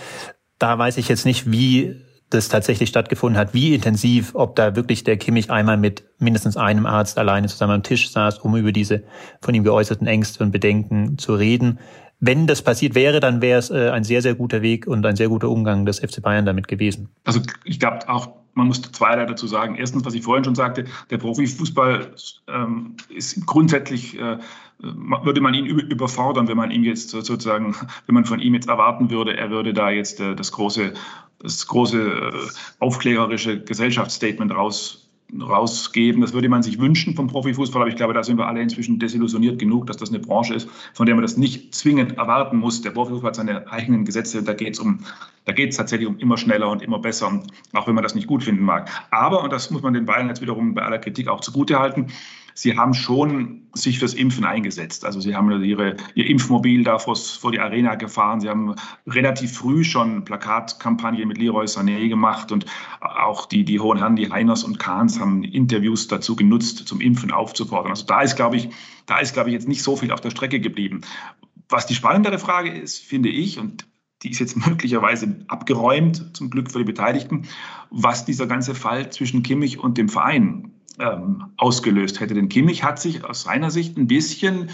Da 0.59 0.79
weiß 0.79 0.97
ich 0.97 1.09
jetzt 1.09 1.27
nicht, 1.27 1.53
wie 1.53 2.01
das 2.33 2.49
tatsächlich 2.49 2.89
stattgefunden 2.89 3.39
hat, 3.39 3.55
wie 3.55 3.75
intensiv, 3.75 4.35
ob 4.35 4.57
da 4.57 4.77
wirklich 4.77 5.05
der 5.05 5.17
Kimmich 5.17 5.51
einmal 5.51 5.77
mit 5.77 6.05
mindestens 6.19 6.57
einem 6.57 6.87
Arzt 6.87 7.19
alleine 7.19 7.49
zusammen 7.49 7.75
am 7.75 7.83
Tisch 7.83 8.11
saß, 8.11 8.39
um 8.39 8.57
über 8.57 8.73
diese 8.73 9.05
von 9.41 9.55
ihm 9.55 9.65
geäußerten 9.65 10.07
Ängste 10.07 10.43
und 10.43 10.53
Bedenken 10.53 11.19
zu 11.19 11.35
reden. 11.35 11.79
Wenn 12.21 12.47
das 12.47 12.63
passiert 12.63 12.95
wäre, 12.95 13.19
dann 13.19 13.43
wäre 13.43 13.59
es 13.59 13.71
äh, 13.71 13.91
ein 13.91 14.05
sehr, 14.05 14.23
sehr 14.23 14.35
guter 14.35 14.63
Weg 14.63 14.87
und 14.87 15.05
ein 15.05 15.17
sehr 15.17 15.29
guter 15.29 15.49
Umgang 15.49 15.87
des 15.87 15.99
FC 15.99 16.23
Bayern 16.23 16.47
damit 16.47 16.69
gewesen. 16.69 17.09
Also 17.25 17.41
ich 17.65 17.81
glaube 17.81 18.09
auch, 18.09 18.29
man 18.55 18.67
muss 18.67 18.83
zweierlei 18.83 19.27
dazu 19.27 19.47
sagen. 19.47 19.75
Erstens, 19.77 20.05
was 20.05 20.15
ich 20.15 20.23
vorhin 20.23 20.45
schon 20.45 20.55
sagte, 20.55 20.85
der 21.11 21.19
Profifußball 21.19 22.13
ähm, 22.49 22.97
ist 23.09 23.45
grundsätzlich, 23.47 24.19
äh, 24.19 24.39
würde 24.79 25.41
man 25.41 25.55
ihn 25.55 25.67
überfordern, 25.67 26.49
wenn 26.49 26.57
man 26.57 26.71
ihm 26.71 26.85
jetzt 26.85 27.11
sozusagen, 27.11 27.75
wenn 28.07 28.15
man 28.15 28.25
von 28.25 28.41
ihm 28.41 28.55
jetzt 28.55 28.69
erwarten 28.69 29.11
würde, 29.11 29.37
er 29.37 29.51
würde 29.51 29.73
da 29.73 29.91
jetzt 29.91 30.21
äh, 30.21 30.35
das 30.35 30.53
große, 30.53 30.95
das 31.39 31.67
große 31.67 32.01
äh, 32.01 32.33
aufklärerische 32.79 33.63
Gesellschaftsstatement 33.63 34.53
raus 34.55 35.03
rausgeben. 35.41 36.21
Das 36.21 36.33
würde 36.33 36.49
man 36.49 36.63
sich 36.63 36.79
wünschen 36.79 37.15
vom 37.15 37.27
Profifußball, 37.27 37.83
aber 37.83 37.89
ich 37.89 37.97
glaube, 37.97 38.13
da 38.13 38.23
sind 38.23 38.37
wir 38.37 38.47
alle 38.47 38.61
inzwischen 38.61 38.99
desillusioniert 38.99 39.59
genug, 39.59 39.87
dass 39.87 39.97
das 39.97 40.11
eine 40.11 40.19
Branche 40.19 40.55
ist, 40.55 40.69
von 40.93 41.07
der 41.07 41.15
man 41.15 41.23
das 41.23 41.37
nicht 41.37 41.75
zwingend 41.75 42.19
erwarten 42.19 42.59
muss. 42.59 42.83
Der 42.83 42.91
Profifußball 42.91 43.29
hat 43.29 43.37
seine 43.37 43.71
eigenen 43.71 44.05
Gesetze, 44.05 44.43
da 44.43 44.53
geht 44.53 44.75
es 44.75 44.79
um, 44.79 45.01
da 45.45 45.53
geht 45.53 45.71
es 45.71 45.77
tatsächlich 45.77 46.09
um 46.09 46.19
immer 46.19 46.37
schneller 46.37 46.69
und 46.71 46.83
immer 46.83 46.99
besser, 46.99 47.43
auch 47.73 47.87
wenn 47.87 47.95
man 47.95 48.03
das 48.03 48.15
nicht 48.15 48.27
gut 48.27 48.43
finden 48.43 48.65
mag. 48.65 48.91
Aber, 49.11 49.43
und 49.43 49.53
das 49.53 49.71
muss 49.71 49.83
man 49.83 49.95
den 49.95 50.05
Bayern 50.05 50.29
jetzt 50.29 50.43
wiederum 50.43 50.75
bei 50.75 50.83
aller 50.83 50.99
Kritik 50.99 51.29
auch 51.29 51.41
zugute 51.41 51.79
halten, 51.79 52.09
Sie 52.55 52.77
haben 52.77 52.95
schon 52.95 53.63
sich 53.75 53.99
fürs 53.99 54.15
Impfen 54.15 54.45
eingesetzt. 54.45 55.05
Also 55.05 55.21
Sie 55.21 55.35
haben 55.35 55.63
ihre, 55.63 55.97
Ihr 56.15 56.27
Impfmobil 56.27 56.85
da 56.85 56.99
vor, 56.99 57.17
vor 57.17 57.53
die 57.53 57.61
Arena 57.61 57.95
gefahren. 57.95 58.41
Sie 58.41 58.49
haben 58.49 58.75
relativ 59.07 59.57
früh 59.57 59.85
schon 59.85 60.25
Plakatkampagne 60.25 61.25
mit 61.27 61.39
Leroy 61.39 61.65
Sané 61.65 62.09
gemacht 62.09 62.53
und 62.53 62.67
auch 63.01 63.47
die, 63.47 63.65
die 63.65 63.81
hohen 63.81 63.99
Herren, 63.99 64.17
die 64.17 64.31
Heiners 64.31 64.65
und 64.65 64.79
Kahns, 64.79 65.19
haben 65.19 65.43
Interviews 65.45 66.09
dazu 66.09 66.37
genutzt, 66.37 66.87
zum 66.87 67.01
Impfen 67.01 67.31
aufzufordern. 67.31 67.91
Also 67.91 68.05
da 68.07 68.21
ist, 68.23 68.37
glaube 68.37 68.57
ich, 68.57 68.69
da 69.07 69.19
ist, 69.19 69.33
glaube 69.33 69.51
ich, 69.51 69.55
jetzt 69.55 69.69
nicht 69.69 69.83
so 69.83 69.97
viel 69.97 70.13
auf 70.13 70.21
der 70.21 70.31
Strecke 70.31 70.61
geblieben. 70.61 71.01
Was 71.69 71.87
die 71.87 71.95
spannendere 71.95 72.39
Frage 72.39 72.71
ist, 72.71 72.99
finde 72.99 73.31
ich, 73.31 73.59
und 73.59 73.87
die 74.23 74.31
ist 74.31 74.39
jetzt 74.39 74.57
möglicherweise 74.67 75.45
abgeräumt, 75.49 76.37
zum 76.37 76.51
Glück 76.51 76.71
für 76.71 76.79
die 76.79 76.85
Beteiligten, 76.85 77.49
was 77.91 78.25
dieser 78.25 78.47
ganze 78.47 78.75
Fall 78.75 79.11
zwischen 79.11 79.43
Kimmich 79.43 79.79
und 79.79 79.97
dem 79.99 80.09
Verein 80.09 80.72
ähm, 80.99 81.45
ausgelöst 81.57 82.21
hätte. 82.21 82.35
Denn 82.35 82.49
Kimmich 82.49 82.85
hat 82.85 83.01
sich 83.01 83.25
aus 83.25 83.43
seiner 83.43 83.71
Sicht 83.71 83.97
ein 83.97 84.07
bisschen 84.07 84.71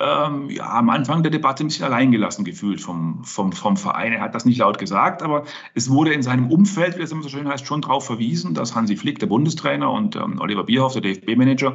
ähm, 0.00 0.48
ja, 0.50 0.68
am 0.70 0.90
Anfang 0.90 1.22
der 1.22 1.30
Debatte 1.30 1.64
ein 1.64 1.68
bisschen 1.68 1.84
alleingelassen 1.84 2.44
gefühlt 2.44 2.80
vom, 2.80 3.24
vom, 3.24 3.52
vom 3.52 3.76
Verein. 3.76 4.12
Er 4.12 4.20
hat 4.20 4.34
das 4.34 4.44
nicht 4.44 4.58
laut 4.58 4.78
gesagt, 4.78 5.22
aber 5.22 5.44
es 5.74 5.90
wurde 5.90 6.12
in 6.12 6.22
seinem 6.22 6.50
Umfeld, 6.50 6.98
wie 6.98 7.02
es 7.02 7.10
immer 7.10 7.22
so 7.22 7.28
schön 7.28 7.48
heißt, 7.48 7.66
schon 7.66 7.82
darauf 7.82 8.06
verwiesen, 8.06 8.54
dass 8.54 8.74
Hansi 8.74 8.96
Flick, 8.96 9.18
der 9.18 9.26
Bundestrainer, 9.26 9.90
und 9.90 10.16
ähm, 10.16 10.40
Oliver 10.40 10.64
Bierhoff, 10.64 10.92
der 10.92 11.02
DFB-Manager, 11.02 11.74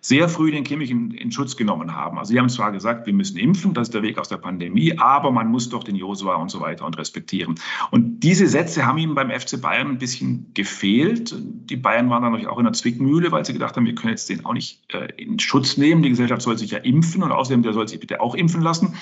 sehr 0.00 0.28
früh 0.28 0.50
den 0.50 0.64
Kimmich 0.64 0.90
in, 0.90 1.10
in, 1.10 1.30
Schutz 1.30 1.56
genommen 1.56 1.94
haben. 1.94 2.18
Also 2.18 2.32
sie 2.32 2.38
haben 2.38 2.48
zwar 2.48 2.72
gesagt, 2.72 3.06
wir 3.06 3.12
müssen 3.12 3.36
impfen, 3.36 3.74
das 3.74 3.88
ist 3.88 3.94
der 3.94 4.02
Weg 4.02 4.18
aus 4.18 4.28
der 4.28 4.38
Pandemie, 4.38 4.96
aber 4.98 5.30
man 5.30 5.48
muss 5.48 5.68
doch 5.68 5.84
den 5.84 5.94
Josua 5.94 6.36
und 6.36 6.50
so 6.50 6.60
weiter 6.60 6.86
und 6.86 6.96
respektieren. 6.96 7.56
Und 7.90 8.20
diese 8.20 8.46
Sätze 8.46 8.86
haben 8.86 8.98
ihm 8.98 9.14
beim 9.14 9.30
FC 9.30 9.60
Bayern 9.60 9.88
ein 9.88 9.98
bisschen 9.98 10.50
gefehlt. 10.54 11.34
Die 11.38 11.76
Bayern 11.76 12.08
waren 12.08 12.22
dann 12.22 12.32
natürlich 12.32 12.50
auch 12.50 12.58
in 12.58 12.64
der 12.64 12.72
Zwickmühle, 12.72 13.30
weil 13.30 13.44
sie 13.44 13.52
gedacht 13.52 13.76
haben, 13.76 13.84
wir 13.84 13.94
können 13.94 14.10
jetzt 14.10 14.28
den 14.30 14.44
auch 14.44 14.54
nicht 14.54 14.80
äh, 14.94 15.08
in 15.16 15.38
Schutz 15.38 15.76
nehmen. 15.76 16.02
Die 16.02 16.08
Gesellschaft 16.08 16.42
soll 16.42 16.56
sich 16.56 16.70
ja 16.70 16.78
impfen 16.78 17.22
und 17.22 17.32
außerdem 17.32 17.62
der 17.62 17.74
soll 17.74 17.86
sich 17.86 18.00
bitte 18.00 18.20
auch 18.20 18.34
impfen 18.34 18.62
lassen. 18.62 18.94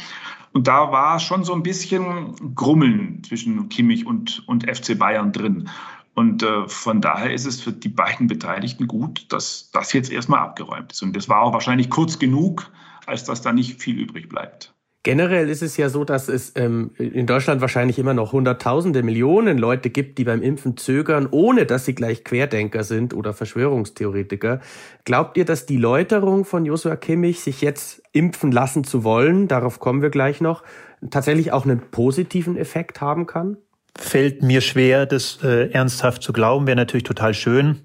Und 0.52 0.66
da 0.66 0.90
war 0.90 1.20
schon 1.20 1.44
so 1.44 1.52
ein 1.52 1.62
bisschen 1.62 2.54
Grummeln 2.54 3.22
zwischen 3.22 3.68
Kimmich 3.68 4.06
und, 4.06 4.42
und 4.46 4.64
FC 4.68 4.98
Bayern 4.98 5.32
drin. 5.32 5.68
Und 6.18 6.42
äh, 6.42 6.66
von 6.66 7.00
daher 7.00 7.32
ist 7.32 7.46
es 7.46 7.60
für 7.60 7.70
die 7.70 7.88
beiden 7.88 8.26
Beteiligten 8.26 8.88
gut, 8.88 9.32
dass 9.32 9.70
das 9.72 9.92
jetzt 9.92 10.10
erstmal 10.10 10.40
abgeräumt 10.40 10.90
ist. 10.90 11.00
Und 11.00 11.14
das 11.14 11.28
war 11.28 11.42
auch 11.42 11.52
wahrscheinlich 11.52 11.90
kurz 11.90 12.18
genug, 12.18 12.72
als 13.06 13.22
dass 13.22 13.40
da 13.40 13.52
nicht 13.52 13.80
viel 13.80 14.00
übrig 14.00 14.28
bleibt. 14.28 14.74
Generell 15.04 15.48
ist 15.48 15.62
es 15.62 15.76
ja 15.76 15.88
so, 15.88 16.02
dass 16.02 16.26
es 16.26 16.54
ähm, 16.56 16.90
in 16.98 17.28
Deutschland 17.28 17.60
wahrscheinlich 17.60 18.00
immer 18.00 18.14
noch 18.14 18.32
Hunderttausende, 18.32 19.04
Millionen 19.04 19.58
Leute 19.58 19.90
gibt, 19.90 20.18
die 20.18 20.24
beim 20.24 20.42
Impfen 20.42 20.76
zögern, 20.76 21.28
ohne 21.30 21.66
dass 21.66 21.84
sie 21.84 21.94
gleich 21.94 22.24
Querdenker 22.24 22.82
sind 22.82 23.14
oder 23.14 23.32
Verschwörungstheoretiker. 23.32 24.60
Glaubt 25.04 25.36
ihr, 25.36 25.44
dass 25.44 25.66
die 25.66 25.76
Läuterung 25.76 26.44
von 26.44 26.64
Joshua 26.64 26.96
Kimmich, 26.96 27.42
sich 27.42 27.60
jetzt 27.60 28.02
impfen 28.10 28.50
lassen 28.50 28.82
zu 28.82 29.04
wollen, 29.04 29.46
darauf 29.46 29.78
kommen 29.78 30.02
wir 30.02 30.10
gleich 30.10 30.40
noch, 30.40 30.64
tatsächlich 31.12 31.52
auch 31.52 31.64
einen 31.64 31.78
positiven 31.92 32.56
Effekt 32.56 33.00
haben 33.00 33.26
kann? 33.26 33.56
Fällt 33.98 34.42
mir 34.42 34.60
schwer, 34.60 35.06
das 35.06 35.38
äh, 35.42 35.70
ernsthaft 35.70 36.22
zu 36.22 36.32
glauben. 36.32 36.66
Wäre 36.66 36.76
natürlich 36.76 37.04
total 37.04 37.34
schön. 37.34 37.80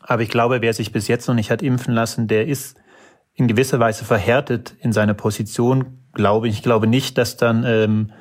Aber 0.00 0.22
ich 0.22 0.30
glaube, 0.30 0.62
wer 0.62 0.72
sich 0.72 0.92
bis 0.92 1.08
jetzt 1.08 1.28
noch 1.28 1.34
nicht 1.34 1.50
hat 1.50 1.62
impfen 1.62 1.92
lassen, 1.92 2.28
der 2.28 2.46
ist 2.46 2.76
in 3.34 3.48
gewisser 3.48 3.78
Weise 3.80 4.04
verhärtet 4.04 4.74
in 4.80 4.92
seiner 4.92 5.14
Position. 5.14 5.98
Glaube 6.12 6.48
ich. 6.48 6.54
Ich 6.54 6.62
glaube 6.62 6.86
nicht, 6.86 7.18
dass 7.18 7.36
dann 7.36 7.64
ähm, 7.64 8.12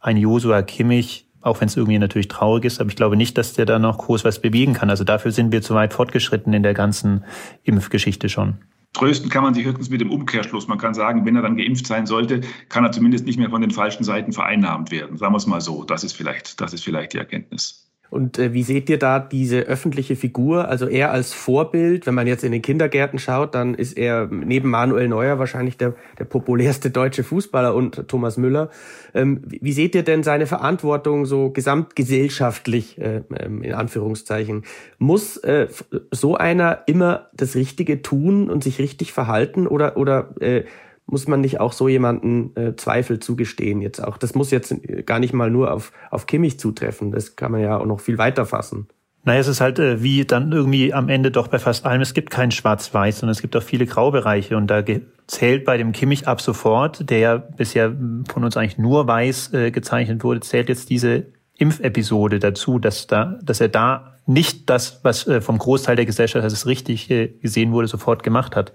ein 0.00 0.16
Josua 0.16 0.62
Kimmich, 0.62 1.28
auch 1.40 1.60
wenn 1.60 1.68
es 1.68 1.76
irgendwie 1.76 1.98
natürlich 1.98 2.28
traurig 2.28 2.64
ist, 2.64 2.80
aber 2.80 2.90
ich 2.90 2.96
glaube 2.96 3.16
nicht, 3.16 3.38
dass 3.38 3.54
der 3.54 3.64
da 3.64 3.78
noch 3.78 3.98
groß 3.98 4.24
was 4.24 4.40
bewegen 4.40 4.74
kann. 4.74 4.90
Also 4.90 5.04
dafür 5.04 5.32
sind 5.32 5.52
wir 5.52 5.62
zu 5.62 5.74
weit 5.74 5.94
fortgeschritten 5.94 6.52
in 6.52 6.62
der 6.62 6.74
ganzen 6.74 7.24
Impfgeschichte 7.62 8.28
schon. 8.28 8.58
Trösten 8.92 9.30
kann 9.30 9.42
man 9.44 9.54
sich 9.54 9.64
höchstens 9.64 9.90
mit 9.90 10.00
dem 10.00 10.10
Umkehrschluss. 10.10 10.66
Man 10.66 10.78
kann 10.78 10.94
sagen, 10.94 11.24
wenn 11.24 11.36
er 11.36 11.42
dann 11.42 11.56
geimpft 11.56 11.86
sein 11.86 12.06
sollte, 12.06 12.40
kann 12.68 12.84
er 12.84 12.92
zumindest 12.92 13.26
nicht 13.26 13.38
mehr 13.38 13.50
von 13.50 13.60
den 13.60 13.70
falschen 13.70 14.04
Seiten 14.04 14.32
vereinnahmt 14.32 14.90
werden. 14.90 15.16
Sagen 15.18 15.32
wir 15.32 15.38
es 15.38 15.46
mal 15.46 15.60
so. 15.60 15.84
Das 15.84 16.04
ist 16.04 16.14
vielleicht, 16.14 16.60
das 16.60 16.72
ist 16.72 16.84
vielleicht 16.84 17.12
die 17.12 17.18
Erkenntnis. 17.18 17.87
Und 18.10 18.38
äh, 18.38 18.52
wie 18.54 18.62
seht 18.62 18.88
ihr 18.88 18.98
da 18.98 19.18
diese 19.18 19.60
öffentliche 19.60 20.16
Figur? 20.16 20.68
Also 20.68 20.88
er 20.88 21.12
als 21.12 21.32
Vorbild, 21.34 22.06
wenn 22.06 22.14
man 22.14 22.26
jetzt 22.26 22.44
in 22.44 22.52
den 22.52 22.62
Kindergärten 22.62 23.18
schaut, 23.18 23.54
dann 23.54 23.74
ist 23.74 23.98
er 23.98 24.26
neben 24.26 24.70
Manuel 24.70 25.08
Neuer 25.08 25.38
wahrscheinlich 25.38 25.76
der, 25.76 25.94
der 26.18 26.24
populärste 26.24 26.90
deutsche 26.90 27.22
Fußballer 27.22 27.74
und 27.74 28.08
Thomas 28.08 28.36
Müller. 28.36 28.70
Ähm, 29.14 29.42
wie 29.44 29.72
seht 29.72 29.94
ihr 29.94 30.02
denn 30.02 30.22
seine 30.22 30.46
Verantwortung 30.46 31.26
so 31.26 31.50
gesamtgesellschaftlich, 31.50 32.98
äh, 32.98 33.22
ähm, 33.38 33.62
in 33.62 33.74
Anführungszeichen? 33.74 34.64
Muss 34.98 35.36
äh, 35.38 35.68
so 36.10 36.36
einer 36.36 36.84
immer 36.86 37.28
das 37.34 37.54
Richtige 37.56 38.02
tun 38.02 38.48
und 38.48 38.64
sich 38.64 38.78
richtig 38.78 39.12
verhalten 39.12 39.66
oder, 39.66 39.96
oder 39.96 40.34
äh, 40.40 40.64
muss 41.10 41.26
man 41.26 41.40
nicht 41.40 41.58
auch 41.58 41.72
so 41.72 41.88
jemanden 41.88 42.54
äh, 42.54 42.76
Zweifel 42.76 43.18
zugestehen 43.18 43.80
jetzt 43.80 44.00
auch? 44.00 44.18
Das 44.18 44.34
muss 44.34 44.50
jetzt 44.50 44.74
gar 45.06 45.18
nicht 45.18 45.32
mal 45.32 45.50
nur 45.50 45.72
auf, 45.72 45.92
auf 46.10 46.26
Kimmich 46.26 46.60
zutreffen. 46.60 47.10
Das 47.10 47.34
kann 47.34 47.52
man 47.52 47.62
ja 47.62 47.78
auch 47.78 47.86
noch 47.86 48.00
viel 48.00 48.18
weiter 48.18 48.46
fassen. 48.46 48.88
Naja, 49.24 49.40
es 49.40 49.48
ist 49.48 49.60
halt 49.60 49.78
äh, 49.78 50.02
wie 50.02 50.24
dann 50.24 50.52
irgendwie 50.52 50.92
am 50.92 51.08
Ende 51.08 51.30
doch 51.30 51.48
bei 51.48 51.58
fast 51.58 51.84
allem, 51.84 52.00
es 52.00 52.14
gibt 52.14 52.30
kein 52.30 52.50
Schwarz-Weiß, 52.50 53.20
sondern 53.20 53.32
es 53.32 53.42
gibt 53.42 53.56
auch 53.56 53.62
viele 53.62 53.86
Graubereiche 53.86 54.56
und 54.56 54.68
da 54.68 54.82
zählt 55.26 55.64
bei 55.64 55.76
dem 55.76 55.92
Kimmich 55.92 56.28
ab 56.28 56.40
sofort, 56.40 57.10
der 57.10 57.18
ja 57.18 57.36
bisher 57.36 57.94
von 58.28 58.44
uns 58.44 58.56
eigentlich 58.56 58.78
nur 58.78 59.06
weiß 59.06 59.52
äh, 59.54 59.70
gezeichnet 59.70 60.24
wurde, 60.24 60.40
zählt 60.40 60.68
jetzt 60.68 60.88
diese 60.90 61.26
Impfepisode 61.58 62.38
dazu, 62.38 62.78
dass 62.78 63.06
da, 63.06 63.38
dass 63.42 63.60
er 63.60 63.68
da 63.68 64.14
nicht 64.26 64.70
das, 64.70 65.00
was 65.02 65.26
äh, 65.26 65.40
vom 65.40 65.58
Großteil 65.58 65.96
der 65.96 66.06
Gesellschaft, 66.06 66.44
als 66.44 66.52
es 66.52 66.66
richtig 66.66 67.10
äh, 67.10 67.28
gesehen 67.28 67.72
wurde, 67.72 67.88
sofort 67.88 68.22
gemacht 68.22 68.54
hat. 68.54 68.72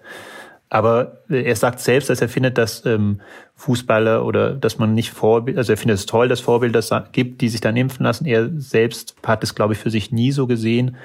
Aber 0.74 1.20
er 1.30 1.56
sagt 1.56 1.82
selbst, 1.82 2.10
dass 2.10 2.20
er 2.20 2.28
findet, 2.28 2.58
dass 2.58 2.84
ähm, 2.84 3.22
Fußballer 3.54 4.26
oder 4.26 4.56
dass 4.56 4.80
man 4.80 4.96
nicht 4.96 5.12
Vorbild, 5.12 5.56
also 5.56 5.72
er 5.72 5.78
findet 5.78 6.00
es 6.00 6.08
toll, 6.08 6.28
dass 6.28 6.40
Vorbilder 6.40 6.82
gibt, 7.12 7.42
die 7.42 7.50
sich 7.50 7.62
dann 7.62 7.78
impfen 7.78 8.04
lassen. 8.04 8.26
Er 8.26 8.50
selbst 8.56 9.16
hat 9.24 9.44
es, 9.44 9.54
glaube 9.54 9.74
ich, 9.74 9.80
für 9.80 9.92
sich 9.92 10.12
nie 10.12 10.32
so 10.32 10.48
gesehen. 10.48 10.96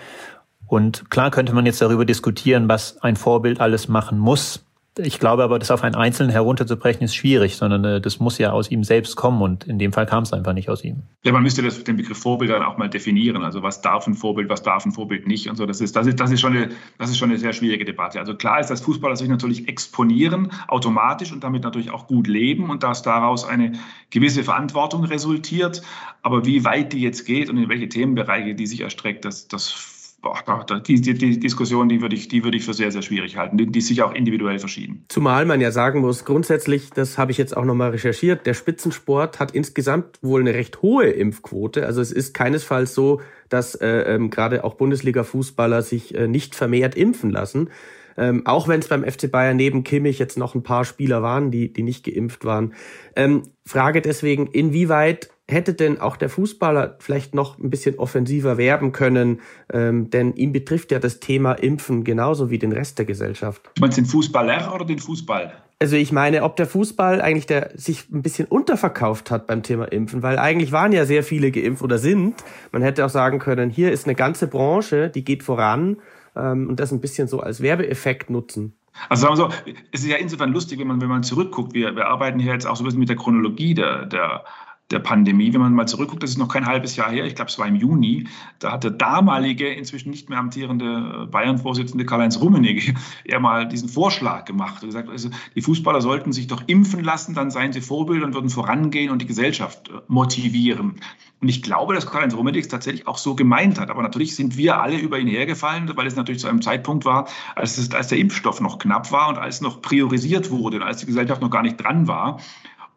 Und 0.67 1.11
klar 1.11 1.31
könnte 1.31 1.53
man 1.53 1.67
jetzt 1.67 1.83
darüber 1.83 2.07
diskutieren, 2.07 2.67
was 2.67 3.03
ein 3.03 3.17
Vorbild 3.17 3.61
alles 3.61 3.89
machen 3.89 4.19
muss. 4.19 4.65
Ich 4.99 5.21
glaube 5.21 5.45
aber, 5.45 5.59
das 5.59 5.71
auf 5.71 5.85
einen 5.85 5.95
Einzelnen 5.95 6.31
herunterzubrechen, 6.31 7.03
ist 7.03 7.15
schwierig, 7.15 7.57
sondern 7.57 7.85
äh, 7.85 8.01
das 8.01 8.19
muss 8.19 8.37
ja 8.39 8.51
aus 8.51 8.71
ihm 8.71 8.83
selbst 8.83 9.17
kommen 9.17 9.41
und 9.43 9.65
in 9.65 9.79
dem 9.79 9.93
Fall 9.93 10.07
kam 10.07 10.25
es 10.25 10.33
einfach 10.33 10.53
nicht 10.53 10.69
aus 10.69 10.83
ihm. 10.83 11.05
Ja, 11.23 11.33
man 11.33 11.45
müsste 11.45 11.63
das, 11.63 11.85
den 11.85 11.97
Begriff 11.97 12.19
Vorbild 12.19 12.51
dann 12.51 12.63
auch 12.63 12.79
mal 12.79 12.91
definieren. 12.91 13.43
Also 13.45 13.63
was 13.63 13.81
darf 13.81 14.07
ein 14.09 14.15
Vorbild, 14.15 14.49
was 14.49 14.63
darf 14.63 14.85
ein 14.85 14.93
Vorbild 14.93 15.29
nicht 15.29 15.49
und 15.49 15.57
so. 15.57 15.67
Das 15.67 15.81
ist, 15.81 15.95
das 15.95 16.07
ist, 16.07 16.19
das 16.19 16.33
ist, 16.33 16.41
schon, 16.41 16.57
eine, 16.57 16.71
das 16.99 17.11
ist 17.11 17.19
schon 17.19 17.31
eine 17.31 17.39
sehr 17.39 17.53
schwierige 17.53 17.85
Debatte. 17.85 18.19
Also 18.19 18.35
klar 18.35 18.59
ist, 18.59 18.71
dass 18.71 18.81
Fußballer 18.81 19.15
sich 19.15 19.29
natürlich 19.29 19.69
exponieren 19.69 20.51
automatisch 20.67 21.33
und 21.33 21.45
damit 21.45 21.63
natürlich 21.63 21.91
auch 21.91 22.09
gut 22.09 22.27
leben 22.27 22.69
und 22.69 22.83
dass 22.83 23.03
daraus 23.03 23.47
eine 23.47 23.73
gewisse 24.11 24.43
Verantwortung 24.43 25.05
resultiert. 25.05 25.83
Aber 26.23 26.45
wie 26.45 26.65
weit 26.65 26.93
die 26.93 27.01
jetzt 27.01 27.25
geht 27.25 27.49
und 27.51 27.57
in 27.57 27.69
welche 27.69 27.89
Themenbereiche 27.89 28.55
die 28.55 28.67
sich 28.67 28.81
erstreckt, 28.81 29.25
das, 29.25 29.47
das 29.47 29.98
boah, 30.21 30.67
die, 30.87 31.01
die, 31.01 31.15
die, 31.15 31.39
Diskussion, 31.39 31.89
die 31.89 32.01
würde 32.01 32.17
ich, 32.17 32.29
die 32.29 32.45
würde 32.45 32.57
ich 32.57 32.65
für 32.65 32.75
sehr, 32.75 32.91
sehr 32.91 33.03
schwierig 33.03 33.37
halten. 33.37 33.57
Die, 33.57 33.67
die 33.67 33.81
sicher 33.81 34.07
auch 34.07 34.15
individuell 34.15 34.59
verschieden. 34.59 35.05
Zumal 35.09 35.45
man 35.45 35.61
ja 35.61 35.71
sagen 35.71 36.01
muss, 36.01 36.25
grundsätzlich, 36.25 36.91
das 36.91 37.19
habe 37.19 37.31
ich 37.31 37.39
jetzt 37.39 37.57
auch 37.57 37.65
nochmal 37.65 37.91
recherchiert, 37.91 38.47
der 38.47 38.55
Spitzensport 38.55 39.39
hat 39.41 39.53
insgesamt 39.53 40.19
wohl 40.23 40.41
eine 40.41 40.55
recht 40.55 40.83
hohe 40.83 41.07
Impfquote. 41.07 41.87
Also 41.87 42.01
es 42.01 42.13
ist 42.13 42.35
keinesfalls 42.35 42.95
so, 42.95 43.21
dass 43.49 43.75
äh, 43.77 44.15
ähm, 44.15 44.31
gerade 44.31 44.65
auch 44.65 44.75
Bundesliga-Fußballer 44.75 45.83
sich 45.83 46.15
äh, 46.15 46.27
nicht 46.27 46.55
vermehrt 46.55 46.95
impfen 46.97 47.31
lassen. 47.31 47.71
Ähm, 48.17 48.45
auch 48.47 48.67
wenn 48.67 48.81
es 48.81 48.89
beim 48.89 49.05
FC 49.05 49.31
Bayern 49.31 49.57
neben 49.57 49.85
Kimmich 49.85 50.19
jetzt 50.19 50.37
noch 50.37 50.57
ein 50.57 50.65
paar 50.65 50.85
Spieler 50.85 51.23
waren, 51.23 51.53
die, 51.53 51.73
die 51.73 51.85
nicht 51.85 52.05
geimpft 52.05 52.45
waren. 52.45 52.75
Ähm, 53.15 53.45
Frage 53.65 54.03
deswegen, 54.03 54.49
inwieweit 54.49 55.31
hätte 55.49 55.75
denn 55.75 55.99
auch 55.99 56.17
der 56.17 56.29
Fußballer 56.29 56.97
vielleicht 57.01 57.35
noch 57.35 57.59
ein 57.59 57.71
bisschen 57.71 57.99
offensiver 57.99 58.59
werben 58.59 58.93
können? 58.93 59.41
Ähm, 59.73 60.11
denn 60.11 60.35
ihn 60.35 60.53
betrifft 60.53 60.93
ja 60.93 60.99
das 60.99 61.21
Thema 61.21 61.53
Impfen 61.53 62.05
genauso 62.05 62.51
wie 62.51 62.59
den 62.59 62.73
Rest 62.73 62.99
der 62.99 63.07
Gesellschaft. 63.07 63.71
Du 63.75 63.81
meinst 63.81 63.99
den 63.99 64.07
Fußballer 64.07 64.75
oder 64.75 64.85
den 64.85 64.99
Fußball? 64.99 65.53
Also 65.81 65.95
ich 65.95 66.11
meine, 66.11 66.43
ob 66.43 66.57
der 66.57 66.67
Fußball 66.67 67.21
eigentlich 67.21 67.47
der 67.47 67.71
sich 67.75 68.11
ein 68.11 68.23
bisschen 68.23 68.49
unterverkauft 68.49 69.31
hat 69.31 69.47
beim 69.47 69.63
Thema 69.63 69.85
Impfen, 69.85 70.23
weil 70.25 70.39
eigentlich 70.39 70.73
waren 70.73 70.93
ja 70.93 71.07
sehr 71.07 71.23
viele 71.23 71.53
geimpft 71.53 71.83
oder 71.83 71.99
sind. 71.99 72.35
Man 72.73 72.83
hätte 72.83 73.07
auch 73.07 73.11
sagen 73.11 73.39
können, 73.39 73.71
hier 73.71 73.93
ist 73.93 74.07
eine 74.07 74.17
ganze 74.17 74.49
Branche, 74.49 75.09
die 75.09 75.25
geht 75.25 75.45
voran 75.45 75.99
ähm, 76.35 76.69
und 76.69 76.81
das 76.81 76.91
ein 76.91 77.01
bisschen 77.01 77.29
so 77.29 77.41
als 77.41 77.63
Werbeeffekt 77.63 78.29
nutzen. 78.29 78.75
Also 79.09 79.23
sagen 79.23 79.35
wir 79.35 79.37
so, 79.37 79.73
es 79.93 80.01
ist 80.01 80.09
ja 80.09 80.17
insofern 80.17 80.53
lustig, 80.53 80.81
wenn 80.81 80.89
man, 80.89 81.01
wenn 81.01 81.09
man 81.09 81.23
zurückguckt. 81.23 81.75
Wir, 81.75 81.95
wir 81.95 82.07
arbeiten 82.09 82.41
hier 82.41 82.53
jetzt 82.53 82.67
auch 82.67 82.75
so 82.75 82.83
ein 82.83 82.87
bisschen 82.87 82.99
mit 82.99 83.09
der 83.09 83.17
Chronologie 83.17 83.75
der, 83.75 84.07
der 84.07 84.45
der 84.91 85.01
Pandemie. 85.01 85.53
Wenn 85.53 85.61
man 85.61 85.75
mal 85.75 85.87
zurückguckt, 85.87 86.23
das 86.23 86.31
ist 86.31 86.39
noch 86.39 86.49
kein 86.49 86.67
halbes 86.67 86.97
Jahr 86.97 87.11
her, 87.11 87.27
ich 87.27 87.35
glaube, 87.35 87.51
es 87.51 87.59
war 87.59 87.67
im 87.67 87.77
Juni, 87.77 88.27
da 88.59 88.73
hat 88.73 88.85
der 88.85 88.91
damalige, 88.91 89.69
inzwischen 89.69 90.11
nicht 90.11 90.31
mehr 90.31 90.39
amtierende 90.39 91.29
Bayern-Vorsitzende 91.31 92.07
Karl-Heinz 92.07 92.41
Rummenigge 92.41 92.95
ja 93.27 93.39
mal 93.39 93.69
diesen 93.69 93.89
Vorschlag 93.89 94.45
gemacht. 94.47 94.83
Er 94.83 94.87
gesagt, 94.87 95.11
also 95.11 95.29
die 95.55 95.61
Fußballer 95.61 96.01
sollten 96.01 96.33
sich 96.33 96.47
doch 96.47 96.63
impfen 96.67 97.05
lassen, 97.05 97.35
dann 97.35 97.51
seien 97.51 97.73
sie 97.73 97.81
Vorbilder 97.81 98.27
und 98.27 98.35
würden 98.35 98.51
vorangehen 98.51 99.11
und 99.11 99.21
die 99.21 99.27
Gesellschaft 99.27 99.89
äh, 99.89 100.01
motivieren. 100.09 101.01
Und 101.41 101.49
ich 101.49 101.63
glaube, 101.63 101.95
dass 101.95 102.07
Karl-Heinz 102.07 102.35
Rummenigge 102.35 102.65
es 102.65 102.69
tatsächlich 102.69 103.07
auch 103.07 103.19
so 103.19 103.37
gemeint 103.37 103.79
hat. 103.79 103.91
Aber 103.91 104.03
natürlich 104.03 104.35
sind 104.35 104.57
wir 104.57 104.81
alle 104.81 104.99
über 104.99 105.19
ihn 105.19 105.29
hergefallen, 105.29 105.91
weil 105.95 106.07
es 106.07 106.17
natürlich 106.17 106.41
zu 106.41 106.49
einem 106.49 106.63
Zeitpunkt 106.63 107.05
war, 107.05 107.29
als, 107.55 107.79
es, 107.79 107.93
als 107.93 108.09
der 108.09 108.19
Impfstoff 108.19 108.61
noch 108.61 108.79
knapp 108.79 109.13
war 109.13 109.29
und 109.29 109.39
als 109.39 109.61
noch 109.61 109.81
priorisiert 109.81 110.51
wurde 110.51 110.79
und 110.79 110.83
als 110.83 110.99
die 110.99 111.07
Gesellschaft 111.07 111.41
noch 111.41 111.51
gar 111.51 111.63
nicht 111.63 111.77
dran 111.77 112.09
war. 112.09 112.41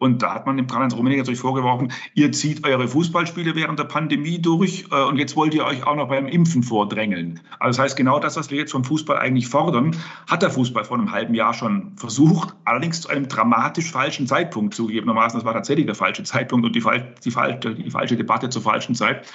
Und 0.02 0.24
da 0.24 0.34
hat 0.34 0.48
man 0.48 0.58
dem 0.58 0.66
Karl-Heinz 0.66 0.96
Rummenigge 0.96 1.22
natürlich 1.22 1.42
vorgeworfen, 1.42 1.92
ihr 2.16 2.32
zieht 2.32 2.66
eure 2.66 2.88
Fußballspiele 2.88 3.54
während 3.54 3.78
der 3.78 3.84
Pandemie 3.84 4.42
durch 4.42 4.86
äh, 4.92 5.04
und 5.04 5.18
jetzt 5.20 5.36
wollt 5.36 5.54
ihr 5.54 5.64
euch 5.64 5.86
auch 5.86 5.96
noch 5.96 6.10
beim 6.10 6.28
Impfen 6.28 6.64
vordrängeln. 6.64 7.40
Also 7.60 7.78
das 7.78 7.86
heißt, 7.86 7.98
genau 7.98 8.18
das, 8.18 8.36
was 8.36 8.50
wir 8.50 8.58
jetzt 8.58 8.72
vom 8.72 8.84
Fußball 8.84 9.20
eigentlich 9.20 9.48
fordern, 9.48 9.96
hat 10.28 10.42
der 10.42 10.50
Fußball 10.50 10.86
vor 10.86 10.98
einem 10.98 11.12
halben 11.12 11.36
Jahr 11.36 11.54
schon 11.54 11.92
versucht, 11.98 12.56
allerdings 12.66 13.02
zu 13.02 13.10
einem 13.10 13.28
dramatisch 13.28 13.92
falschen 13.92 14.26
Zeitpunkt 14.26 14.74
zugegebenermaßen. 14.74 15.38
Das 15.38 15.46
war 15.46 15.54
tatsächlich 15.54 15.86
der 15.86 15.94
falsche 15.94 16.24
Zeitpunkt 16.24 16.66
und 16.66 16.76
die, 16.76 16.84
die, 17.24 17.32
falsche, 17.32 17.76
die 17.76 17.92
falsche 17.92 18.18
Debatte 18.18 18.50
zur 18.50 18.64
falschen 18.64 18.96
Zeit. 18.96 19.28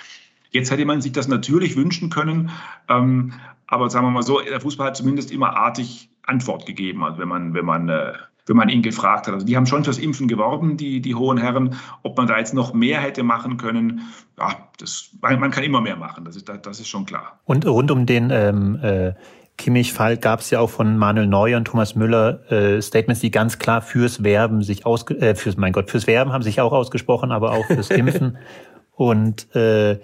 Jetzt 0.50 0.72
hätte 0.72 0.84
man 0.84 1.00
sich 1.00 1.12
das 1.12 1.28
natürlich 1.28 1.76
wünschen 1.76 2.10
können, 2.10 2.50
ähm, 2.88 3.34
aber 3.68 3.88
sagen 3.88 4.04
wir 4.04 4.10
mal 4.10 4.22
so, 4.24 4.40
der 4.40 4.60
Fußball 4.60 4.88
hat 4.88 4.96
zumindest 4.96 5.30
immer 5.30 5.56
artig 5.56 6.08
Antwort 6.24 6.66
gegeben, 6.66 7.04
also 7.04 7.20
wenn 7.20 7.28
man, 7.28 7.54
wenn 7.54 7.64
man 7.64 7.88
äh, 7.88 8.14
wenn 8.46 8.56
man 8.56 8.68
ihn 8.68 8.82
gefragt 8.82 9.26
hat. 9.26 9.34
Also 9.34 9.46
die 9.46 9.56
haben 9.56 9.66
schon 9.66 9.84
fürs 9.84 9.98
Impfen 9.98 10.28
geworben, 10.28 10.76
die, 10.76 11.00
die 11.00 11.14
hohen 11.14 11.38
Herren. 11.38 11.76
Ob 12.02 12.16
man 12.16 12.26
da 12.26 12.38
jetzt 12.38 12.54
noch 12.54 12.72
mehr 12.72 13.00
hätte 13.00 13.22
machen 13.22 13.56
können, 13.56 14.02
ja, 14.38 14.68
das, 14.78 15.10
man 15.20 15.50
kann 15.50 15.64
immer 15.64 15.80
mehr 15.80 15.96
machen, 15.96 16.24
das 16.24 16.36
ist, 16.36 16.48
das 16.48 16.80
ist 16.80 16.88
schon 16.88 17.06
klar. 17.06 17.40
Und 17.44 17.66
rund 17.66 17.90
um 17.90 18.06
den 18.06 18.30
ähm, 18.30 18.78
äh, 18.82 19.14
Kimmich-Fall 19.58 20.18
gab 20.18 20.40
es 20.40 20.50
ja 20.50 20.60
auch 20.60 20.70
von 20.70 20.96
Manuel 20.96 21.26
Neuer 21.26 21.56
und 21.56 21.64
Thomas 21.64 21.94
Müller 21.94 22.50
äh, 22.50 22.80
Statements, 22.82 23.20
die 23.20 23.30
ganz 23.30 23.58
klar 23.58 23.82
fürs 23.82 24.22
Werben 24.22 24.62
sich 24.62 24.86
ausge 24.86 25.14
äh, 25.18 25.34
fürs 25.34 25.56
mein 25.56 25.72
Gott 25.72 25.90
fürs 25.90 26.06
Werben 26.06 26.32
haben 26.32 26.42
sich 26.42 26.60
auch 26.60 26.72
ausgesprochen, 26.72 27.32
aber 27.32 27.52
auch 27.52 27.64
fürs 27.66 27.90
Impfen 27.90 28.36
und 28.92 29.54
äh, 29.54 29.98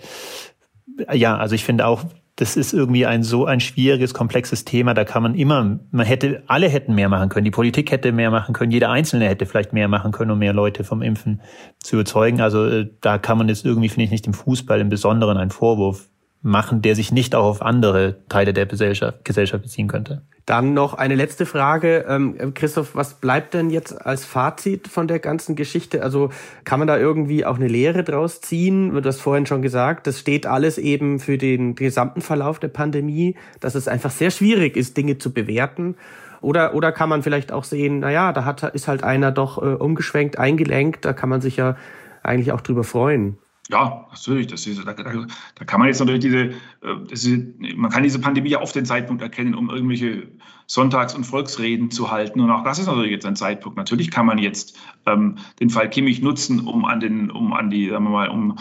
ja, 1.12 1.37
also 1.37 1.55
ich 1.55 1.64
finde 1.64 1.87
auch 1.87 2.05
das 2.42 2.57
ist 2.57 2.72
irgendwie 2.72 3.07
ein 3.07 3.22
so 3.22 3.46
ein 3.46 3.61
schwieriges, 3.61 4.14
komplexes 4.14 4.64
Thema. 4.64 4.94
Da 4.94 5.05
kann 5.05 5.22
man 5.22 5.37
immer, 5.37 5.78
man 5.92 6.05
hätte, 6.05 6.42
alle 6.48 6.68
hätten 6.68 6.92
mehr 6.96 7.09
machen 7.09 7.28
können. 7.28 7.44
Die 7.44 7.52
Politik 7.52 7.92
hätte 7.92 8.11
mehr 8.11 8.33
machen 8.33 8.52
können. 8.52 8.72
Jeder 8.72 8.90
Einzelne 8.90 9.28
hätte 9.28 9.46
vielleicht 9.46 9.72
mehr 9.72 9.87
machen 9.87 10.11
können, 10.11 10.33
um 10.33 10.40
mehr 10.40 10.52
Leute 10.52 10.83
vom 10.83 11.02
Impfen 11.02 11.40
zu 11.78 11.94
überzeugen. 11.94 12.40
Also 12.40 12.66
äh, 12.66 12.90
da 13.00 13.18
kann 13.18 13.38
man 13.38 13.48
jetzt 13.48 13.64
irgendwie, 13.64 13.88
finde 13.88 14.07
ich, 14.07 14.11
nicht 14.11 14.26
dem 14.26 14.35
Fußball 14.35 14.81
im 14.81 14.88
Besonderen 14.88 15.37
einen 15.37 15.52
Vorwurf 15.52 16.09
machen, 16.42 16.83
der 16.83 16.96
sich 16.96 17.12
nicht 17.12 17.35
auch 17.37 17.44
auf 17.44 17.62
andere 17.62 18.16
Teile 18.28 18.52
der 18.52 18.66
Gesellschaft, 18.66 19.24
Gesellschaft 19.24 19.62
beziehen 19.62 19.87
könnte. 19.87 20.22
Dann 20.44 20.74
noch 20.74 20.94
eine 20.94 21.14
letzte 21.14 21.46
Frage. 21.46 22.05
Ähm, 22.09 22.52
Christoph, 22.55 22.96
was 22.96 23.14
bleibt 23.14 23.55
denn 23.55 23.70
jetzt 23.70 24.05
als 24.05 24.24
Fazit 24.24 24.88
von 24.88 25.07
der 25.07 25.20
ganzen 25.20 25.55
Geschichte? 25.55 26.02
Also 26.02 26.31
kann 26.64 26.81
man 26.81 26.88
da 26.88 26.98
irgendwie 26.98 27.46
auch 27.46 27.57
eine 27.57 27.68
Lehre 27.68 28.02
draus 28.02 28.40
ziehen? 28.40 28.92
Du 28.92 29.05
hast 29.05 29.20
vorhin 29.20 29.46
schon 29.46 29.62
gesagt, 29.62 30.09
das 30.09 30.18
steht 30.18 30.44
alles 30.46 30.78
eben 30.78 31.20
für 31.20 31.38
den 31.38 31.76
gesamten 31.76 32.22
Verlauf 32.22 32.59
der 32.59 32.68
Pandemie, 32.68 33.37
dass 33.61 33.76
es 33.76 33.87
einfach 33.87 34.11
sehr 34.11 34.33
schwierig 34.33 34.76
ist, 34.76 34.96
Dinge 34.96 35.18
zu 35.18 35.33
bewerten. 35.33 35.94
Oder, 36.40 36.74
oder 36.74 36.90
kann 36.90 37.09
man 37.09 37.22
vielleicht 37.22 37.52
auch 37.52 37.62
sehen, 37.62 38.00
na 38.00 38.11
ja, 38.11 38.33
da 38.33 38.44
hat, 38.44 38.64
ist 38.74 38.88
halt 38.88 39.05
einer 39.05 39.31
doch 39.31 39.59
äh, 39.59 39.76
umgeschwenkt, 39.76 40.38
eingelenkt, 40.38 41.05
da 41.05 41.12
kann 41.12 41.28
man 41.28 41.40
sich 41.40 41.57
ja 41.57 41.76
eigentlich 42.24 42.50
auch 42.50 42.61
drüber 42.61 42.83
freuen. 42.83 43.38
Ja, 43.70 44.07
natürlich. 44.11 44.48
Das 44.48 44.66
ist, 44.66 44.85
da, 44.85 44.92
da, 44.92 45.64
kann 45.64 45.81
man 45.81 45.88
jetzt 45.88 46.01
natürlich 46.01 46.22
diese, 46.22 46.51
äh, 46.83 46.96
ist, 47.11 47.29
man 47.77 47.90
kann 47.90 48.03
diese 48.03 48.18
Pandemie 48.18 48.51
ja 48.51 48.61
auf 48.61 48.72
den 48.72 48.85
Zeitpunkt 48.85 49.22
erkennen, 49.22 49.55
um 49.55 49.70
irgendwelche 49.70 50.29
Sonntags- 50.66 51.14
und 51.14 51.25
Volksreden 51.25 51.90
zu 51.90 52.11
halten. 52.11 52.40
Und 52.40 52.51
auch 52.51 52.64
das 52.64 52.79
ist 52.79 52.87
natürlich 52.87 53.12
jetzt 53.12 53.27
ein 53.27 53.37
Zeitpunkt. 53.37 53.79
Natürlich 53.79 54.11
kann 54.11 54.27
man 54.27 54.38
jetzt 54.38 54.79
ähm, 55.07 55.37
den 55.61 55.70
Fall 55.70 55.88
Kimmich 55.88 56.20
nutzen, 56.22 56.66
um 56.66 56.85
an 56.85 57.01
den, 57.01 57.31
um 57.31 57.53
an 57.53 57.70
die, 57.70 57.88
sagen 57.88 58.05
wir 58.05 58.11
mal, 58.11 58.29
um 58.29 58.59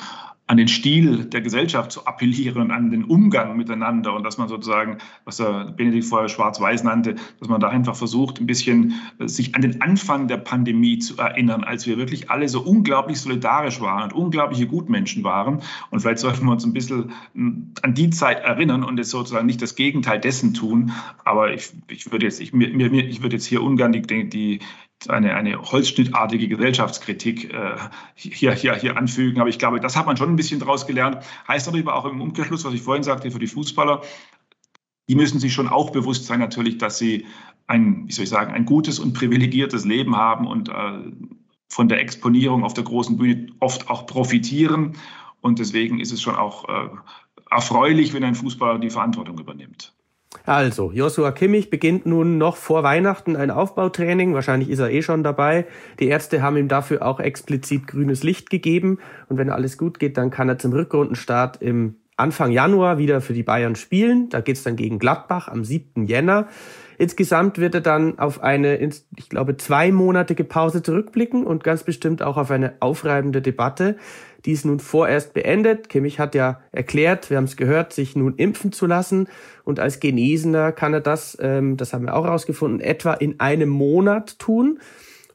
an 0.51 0.57
den 0.57 0.67
Stil 0.67 1.23
der 1.23 1.39
Gesellschaft 1.39 1.93
zu 1.93 2.05
appellieren 2.05 2.71
an 2.71 2.91
den 2.91 3.05
Umgang 3.05 3.55
miteinander 3.55 4.13
und 4.13 4.23
dass 4.23 4.37
man 4.37 4.49
sozusagen, 4.49 4.97
was 5.23 5.37
der 5.37 5.71
Benedikt 5.77 6.03
vorher 6.03 6.27
schwarz-weiß 6.27 6.83
nannte, 6.83 7.15
dass 7.39 7.47
man 7.47 7.61
da 7.61 7.69
einfach 7.69 7.95
versucht, 7.95 8.41
ein 8.41 8.47
bisschen 8.47 8.95
äh, 9.19 9.29
sich 9.29 9.55
an 9.55 9.61
den 9.61 9.81
Anfang 9.81 10.27
der 10.27 10.35
Pandemie 10.35 10.99
zu 10.99 11.17
erinnern, 11.17 11.63
als 11.63 11.87
wir 11.87 11.97
wirklich 11.97 12.29
alle 12.29 12.49
so 12.49 12.59
unglaublich 12.59 13.21
solidarisch 13.21 13.79
waren 13.79 14.03
und 14.03 14.13
unglaubliche 14.13 14.67
Gutmenschen 14.67 15.23
waren. 15.23 15.61
Und 15.89 16.01
vielleicht 16.01 16.19
sollten 16.19 16.45
wir 16.45 16.51
uns 16.51 16.65
ein 16.65 16.73
bisschen 16.73 17.13
hm, 17.33 17.71
an 17.81 17.93
die 17.93 18.09
Zeit 18.09 18.43
erinnern 18.43 18.83
und 18.83 18.97
jetzt 18.97 19.11
sozusagen 19.11 19.45
nicht 19.45 19.61
das 19.61 19.75
Gegenteil 19.75 20.19
dessen 20.19 20.53
tun. 20.53 20.91
Aber 21.23 21.53
ich, 21.53 21.71
ich 21.87 22.11
würde 22.11 22.25
jetzt, 22.25 22.41
ich, 22.41 22.51
mir, 22.51 22.67
ich 22.91 23.23
würde 23.23 23.37
jetzt 23.37 23.45
hier 23.45 23.63
ungern 23.63 23.93
die, 23.93 24.27
die, 24.27 24.59
eine, 25.09 25.35
eine 25.35 25.61
holzschnittartige 25.61 26.47
Gesellschaftskritik 26.47 27.53
äh, 27.53 27.75
hier, 28.15 28.53
hier, 28.53 28.75
hier 28.75 28.97
anfügen. 28.97 29.39
Aber 29.39 29.49
ich 29.49 29.59
glaube, 29.59 29.79
das 29.79 29.95
hat 29.95 30.05
man 30.05 30.17
schon 30.17 30.29
ein 30.29 30.35
bisschen 30.35 30.59
daraus 30.59 30.85
gelernt. 30.85 31.23
Heißt 31.47 31.67
aber 31.67 31.95
auch 31.95 32.05
im 32.05 32.21
Umkehrschluss, 32.21 32.63
was 32.65 32.73
ich 32.73 32.81
vorhin 32.81 33.03
sagte, 33.03 33.31
für 33.31 33.39
die 33.39 33.47
Fußballer, 33.47 34.01
die 35.09 35.15
müssen 35.15 35.39
sich 35.39 35.53
schon 35.53 35.67
auch 35.67 35.89
bewusst 35.89 36.25
sein 36.25 36.39
natürlich, 36.39 36.77
dass 36.77 36.97
sie 36.97 37.25
ein, 37.67 38.07
wie 38.07 38.11
soll 38.11 38.23
ich 38.23 38.29
sagen, 38.29 38.53
ein 38.53 38.65
gutes 38.65 38.99
und 38.99 39.13
privilegiertes 39.13 39.85
Leben 39.85 40.15
haben 40.15 40.47
und 40.47 40.69
äh, 40.69 41.11
von 41.69 41.87
der 41.87 42.01
Exponierung 42.01 42.63
auf 42.63 42.73
der 42.73 42.83
großen 42.83 43.17
Bühne 43.17 43.47
oft 43.59 43.89
auch 43.89 44.05
profitieren. 44.05 44.97
Und 45.39 45.59
deswegen 45.59 45.99
ist 45.99 46.11
es 46.11 46.21
schon 46.21 46.35
auch 46.35 46.67
äh, 46.69 46.89
erfreulich, 47.49 48.13
wenn 48.13 48.23
ein 48.23 48.35
Fußballer 48.35 48.79
die 48.79 48.89
Verantwortung 48.89 49.39
übernimmt. 49.39 49.93
Also, 50.45 50.91
Joshua 50.91 51.31
Kimmich 51.31 51.69
beginnt 51.69 52.05
nun 52.05 52.37
noch 52.37 52.55
vor 52.55 52.83
Weihnachten 52.83 53.35
ein 53.35 53.51
Aufbautraining. 53.51 54.33
Wahrscheinlich 54.33 54.69
ist 54.69 54.79
er 54.79 54.89
eh 54.89 55.01
schon 55.01 55.23
dabei. 55.23 55.65
Die 55.99 56.07
Ärzte 56.07 56.41
haben 56.41 56.57
ihm 56.57 56.67
dafür 56.67 57.05
auch 57.05 57.19
explizit 57.19 57.87
grünes 57.87 58.23
Licht 58.23 58.49
gegeben. 58.49 58.99
Und 59.29 59.37
wenn 59.37 59.49
alles 59.49 59.77
gut 59.77 59.99
geht, 59.99 60.17
dann 60.17 60.31
kann 60.31 60.49
er 60.49 60.57
zum 60.57 60.73
Rückrundenstart 60.73 61.61
im 61.61 61.95
Anfang 62.17 62.51
Januar 62.51 62.97
wieder 62.97 63.19
für 63.21 63.33
die 63.33 63.43
Bayern 63.43 63.75
spielen. 63.75 64.29
Da 64.29 64.41
geht's 64.41 64.63
dann 64.63 64.75
gegen 64.75 64.99
Gladbach 64.99 65.47
am 65.47 65.63
7. 65.63 66.05
Jänner. 66.05 66.47
Insgesamt 66.97 67.57
wird 67.57 67.73
er 67.73 67.81
dann 67.81 68.19
auf 68.19 68.43
eine, 68.43 68.77
ich 68.77 69.29
glaube, 69.29 69.57
zweimonatige 69.57 70.43
Pause 70.43 70.83
zurückblicken 70.83 71.47
und 71.47 71.63
ganz 71.63 71.83
bestimmt 71.83 72.21
auch 72.21 72.37
auf 72.37 72.51
eine 72.51 72.73
aufreibende 72.79 73.41
Debatte. 73.41 73.97
Die 74.45 74.51
ist 74.51 74.65
nun 74.65 74.79
vorerst 74.79 75.33
beendet. 75.33 75.89
Kimmich 75.89 76.19
hat 76.19 76.35
ja 76.35 76.61
erklärt, 76.71 77.29
wir 77.29 77.37
haben 77.37 77.45
es 77.45 77.57
gehört, 77.57 77.93
sich 77.93 78.15
nun 78.15 78.35
impfen 78.35 78.71
zu 78.71 78.85
lassen. 78.85 79.27
Und 79.63 79.79
als 79.79 79.99
Genesener 79.99 80.71
kann 80.71 80.93
er 80.93 81.01
das, 81.01 81.37
ähm, 81.39 81.77
das 81.77 81.93
haben 81.93 82.05
wir 82.05 82.15
auch 82.15 82.25
herausgefunden, 82.25 82.79
etwa 82.79 83.13
in 83.13 83.39
einem 83.39 83.69
Monat 83.69 84.39
tun. 84.39 84.79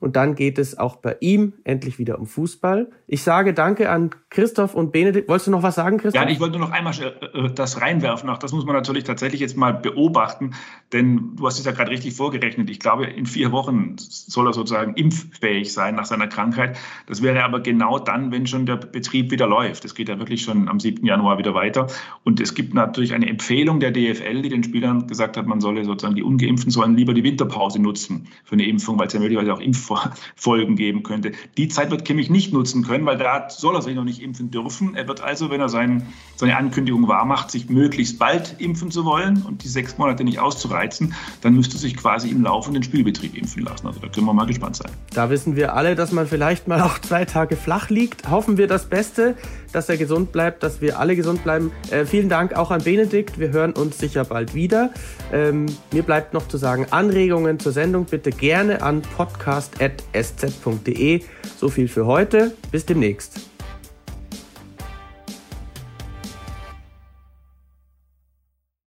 Und 0.00 0.16
dann 0.16 0.34
geht 0.34 0.58
es 0.58 0.78
auch 0.78 0.96
bei 0.96 1.16
ihm 1.20 1.54
endlich 1.64 1.98
wieder 1.98 2.18
um 2.18 2.26
Fußball. 2.26 2.90
Ich 3.06 3.22
sage 3.22 3.54
danke 3.54 3.90
an 3.90 4.10
Christoph 4.30 4.74
und 4.74 4.92
Benedikt. 4.92 5.28
Wolltest 5.28 5.46
du 5.46 5.50
noch 5.50 5.62
was 5.62 5.74
sagen, 5.74 5.98
Christoph? 5.98 6.22
Ja, 6.22 6.28
ich 6.28 6.40
wollte 6.40 6.58
nur 6.58 6.68
noch 6.68 6.74
einmal 6.74 6.92
äh, 7.00 7.50
das 7.54 7.80
reinwerfen. 7.80 8.28
Auch 8.28 8.38
das 8.38 8.52
muss 8.52 8.64
man 8.64 8.74
natürlich 8.74 9.04
tatsächlich 9.04 9.40
jetzt 9.40 9.56
mal 9.56 9.72
beobachten, 9.72 10.54
denn 10.92 11.36
du 11.36 11.46
hast 11.46 11.58
es 11.58 11.64
ja 11.64 11.72
gerade 11.72 11.90
richtig 11.90 12.14
vorgerechnet. 12.14 12.70
Ich 12.70 12.80
glaube, 12.80 13.06
in 13.06 13.26
vier 13.26 13.52
Wochen 13.52 13.96
soll 13.98 14.46
er 14.48 14.52
sozusagen 14.52 14.94
impffähig 14.94 15.72
sein 15.72 15.94
nach 15.94 16.06
seiner 16.06 16.26
Krankheit. 16.26 16.76
Das 17.06 17.22
wäre 17.22 17.44
aber 17.44 17.60
genau 17.60 17.98
dann, 17.98 18.32
wenn 18.32 18.46
schon 18.46 18.66
der 18.66 18.76
Betrieb 18.76 19.30
wieder 19.30 19.46
läuft. 19.46 19.84
Es 19.84 19.94
geht 19.94 20.08
ja 20.08 20.18
wirklich 20.18 20.42
schon 20.42 20.68
am 20.68 20.80
7. 20.80 21.04
Januar 21.04 21.38
wieder 21.38 21.54
weiter. 21.54 21.86
Und 22.24 22.40
es 22.40 22.54
gibt 22.54 22.74
natürlich 22.74 23.14
eine 23.14 23.28
Empfehlung 23.28 23.80
der 23.80 23.90
DFL, 23.90 24.42
die 24.42 24.48
den 24.48 24.64
Spielern 24.64 25.06
gesagt 25.06 25.36
hat, 25.36 25.46
man 25.46 25.60
solle 25.60 25.84
sozusagen 25.84 26.14
die 26.14 26.22
Ungeimpften 26.22 26.70
sollen 26.70 26.96
lieber 26.96 27.14
die 27.14 27.24
Winterpause 27.24 27.80
nutzen 27.80 28.28
für 28.44 28.54
eine 28.54 28.66
Impfung, 28.66 28.98
weil 28.98 29.06
es 29.06 29.12
ja 29.12 29.20
möglicherweise 29.20 29.52
auch 29.52 29.60
Impffolgen 29.90 30.76
geben 30.76 31.02
könnte. 31.02 31.32
Die 31.56 31.68
Zeit 31.68 31.90
wird 31.90 32.04
Kimmich 32.04 32.30
nicht 32.30 32.52
nutzen 32.52 32.84
können, 32.84 33.06
weil 33.06 33.18
da 33.18 33.48
soll 33.50 33.74
er 33.74 33.82
sich 33.82 33.94
noch 33.94 34.04
nicht 34.04 34.22
impfen 34.22 34.50
dürfen. 34.50 34.94
Er 34.94 35.08
wird 35.08 35.20
also, 35.20 35.50
wenn 35.50 35.60
er 35.60 35.68
sein, 35.68 36.06
seine 36.36 36.56
Ankündigung 36.56 37.08
wahrmacht, 37.08 37.50
sich 37.50 37.68
möglichst 37.68 38.18
bald 38.18 38.56
impfen 38.58 38.90
zu 38.90 39.04
wollen 39.04 39.42
und 39.42 39.64
die 39.64 39.68
sechs 39.68 39.98
Monate 39.98 40.24
nicht 40.24 40.38
auszureizen, 40.38 41.14
dann 41.42 41.54
müsste 41.54 41.78
sich 41.78 41.96
quasi 41.96 42.30
im 42.30 42.42
laufenden 42.42 42.82
Spielbetrieb 42.82 43.36
impfen 43.36 43.64
lassen. 43.64 43.86
Also 43.86 44.00
da 44.00 44.08
können 44.08 44.26
wir 44.26 44.34
mal 44.34 44.46
gespannt 44.46 44.76
sein. 44.76 44.90
Da 45.14 45.30
wissen 45.30 45.56
wir 45.56 45.74
alle, 45.74 45.94
dass 45.94 46.12
man 46.12 46.26
vielleicht 46.26 46.68
mal 46.68 46.80
auch 46.80 46.98
zwei 46.98 47.24
Tage 47.24 47.56
flach 47.56 47.90
liegt. 47.90 48.28
Hoffen 48.30 48.58
wir 48.58 48.66
das 48.66 48.88
Beste, 48.88 49.36
dass 49.76 49.88
er 49.90 49.98
gesund 49.98 50.32
bleibt, 50.32 50.62
dass 50.62 50.80
wir 50.80 50.98
alle 50.98 51.14
gesund 51.16 51.44
bleiben. 51.44 51.70
Äh, 51.90 52.06
vielen 52.06 52.30
Dank 52.30 52.54
auch 52.54 52.70
an 52.70 52.82
Benedikt. 52.82 53.38
Wir 53.38 53.50
hören 53.50 53.74
uns 53.74 53.98
sicher 53.98 54.24
bald 54.24 54.54
wieder. 54.54 54.88
Ähm, 55.32 55.66
mir 55.92 56.02
bleibt 56.02 56.32
noch 56.32 56.48
zu 56.48 56.56
sagen, 56.56 56.86
Anregungen 56.90 57.58
zur 57.58 57.72
Sendung 57.72 58.06
bitte 58.06 58.30
gerne 58.30 58.80
an 58.80 59.02
podcast.sz.de. 59.02 61.20
So 61.58 61.68
viel 61.68 61.88
für 61.88 62.06
heute. 62.06 62.54
Bis 62.72 62.86
demnächst. 62.86 63.55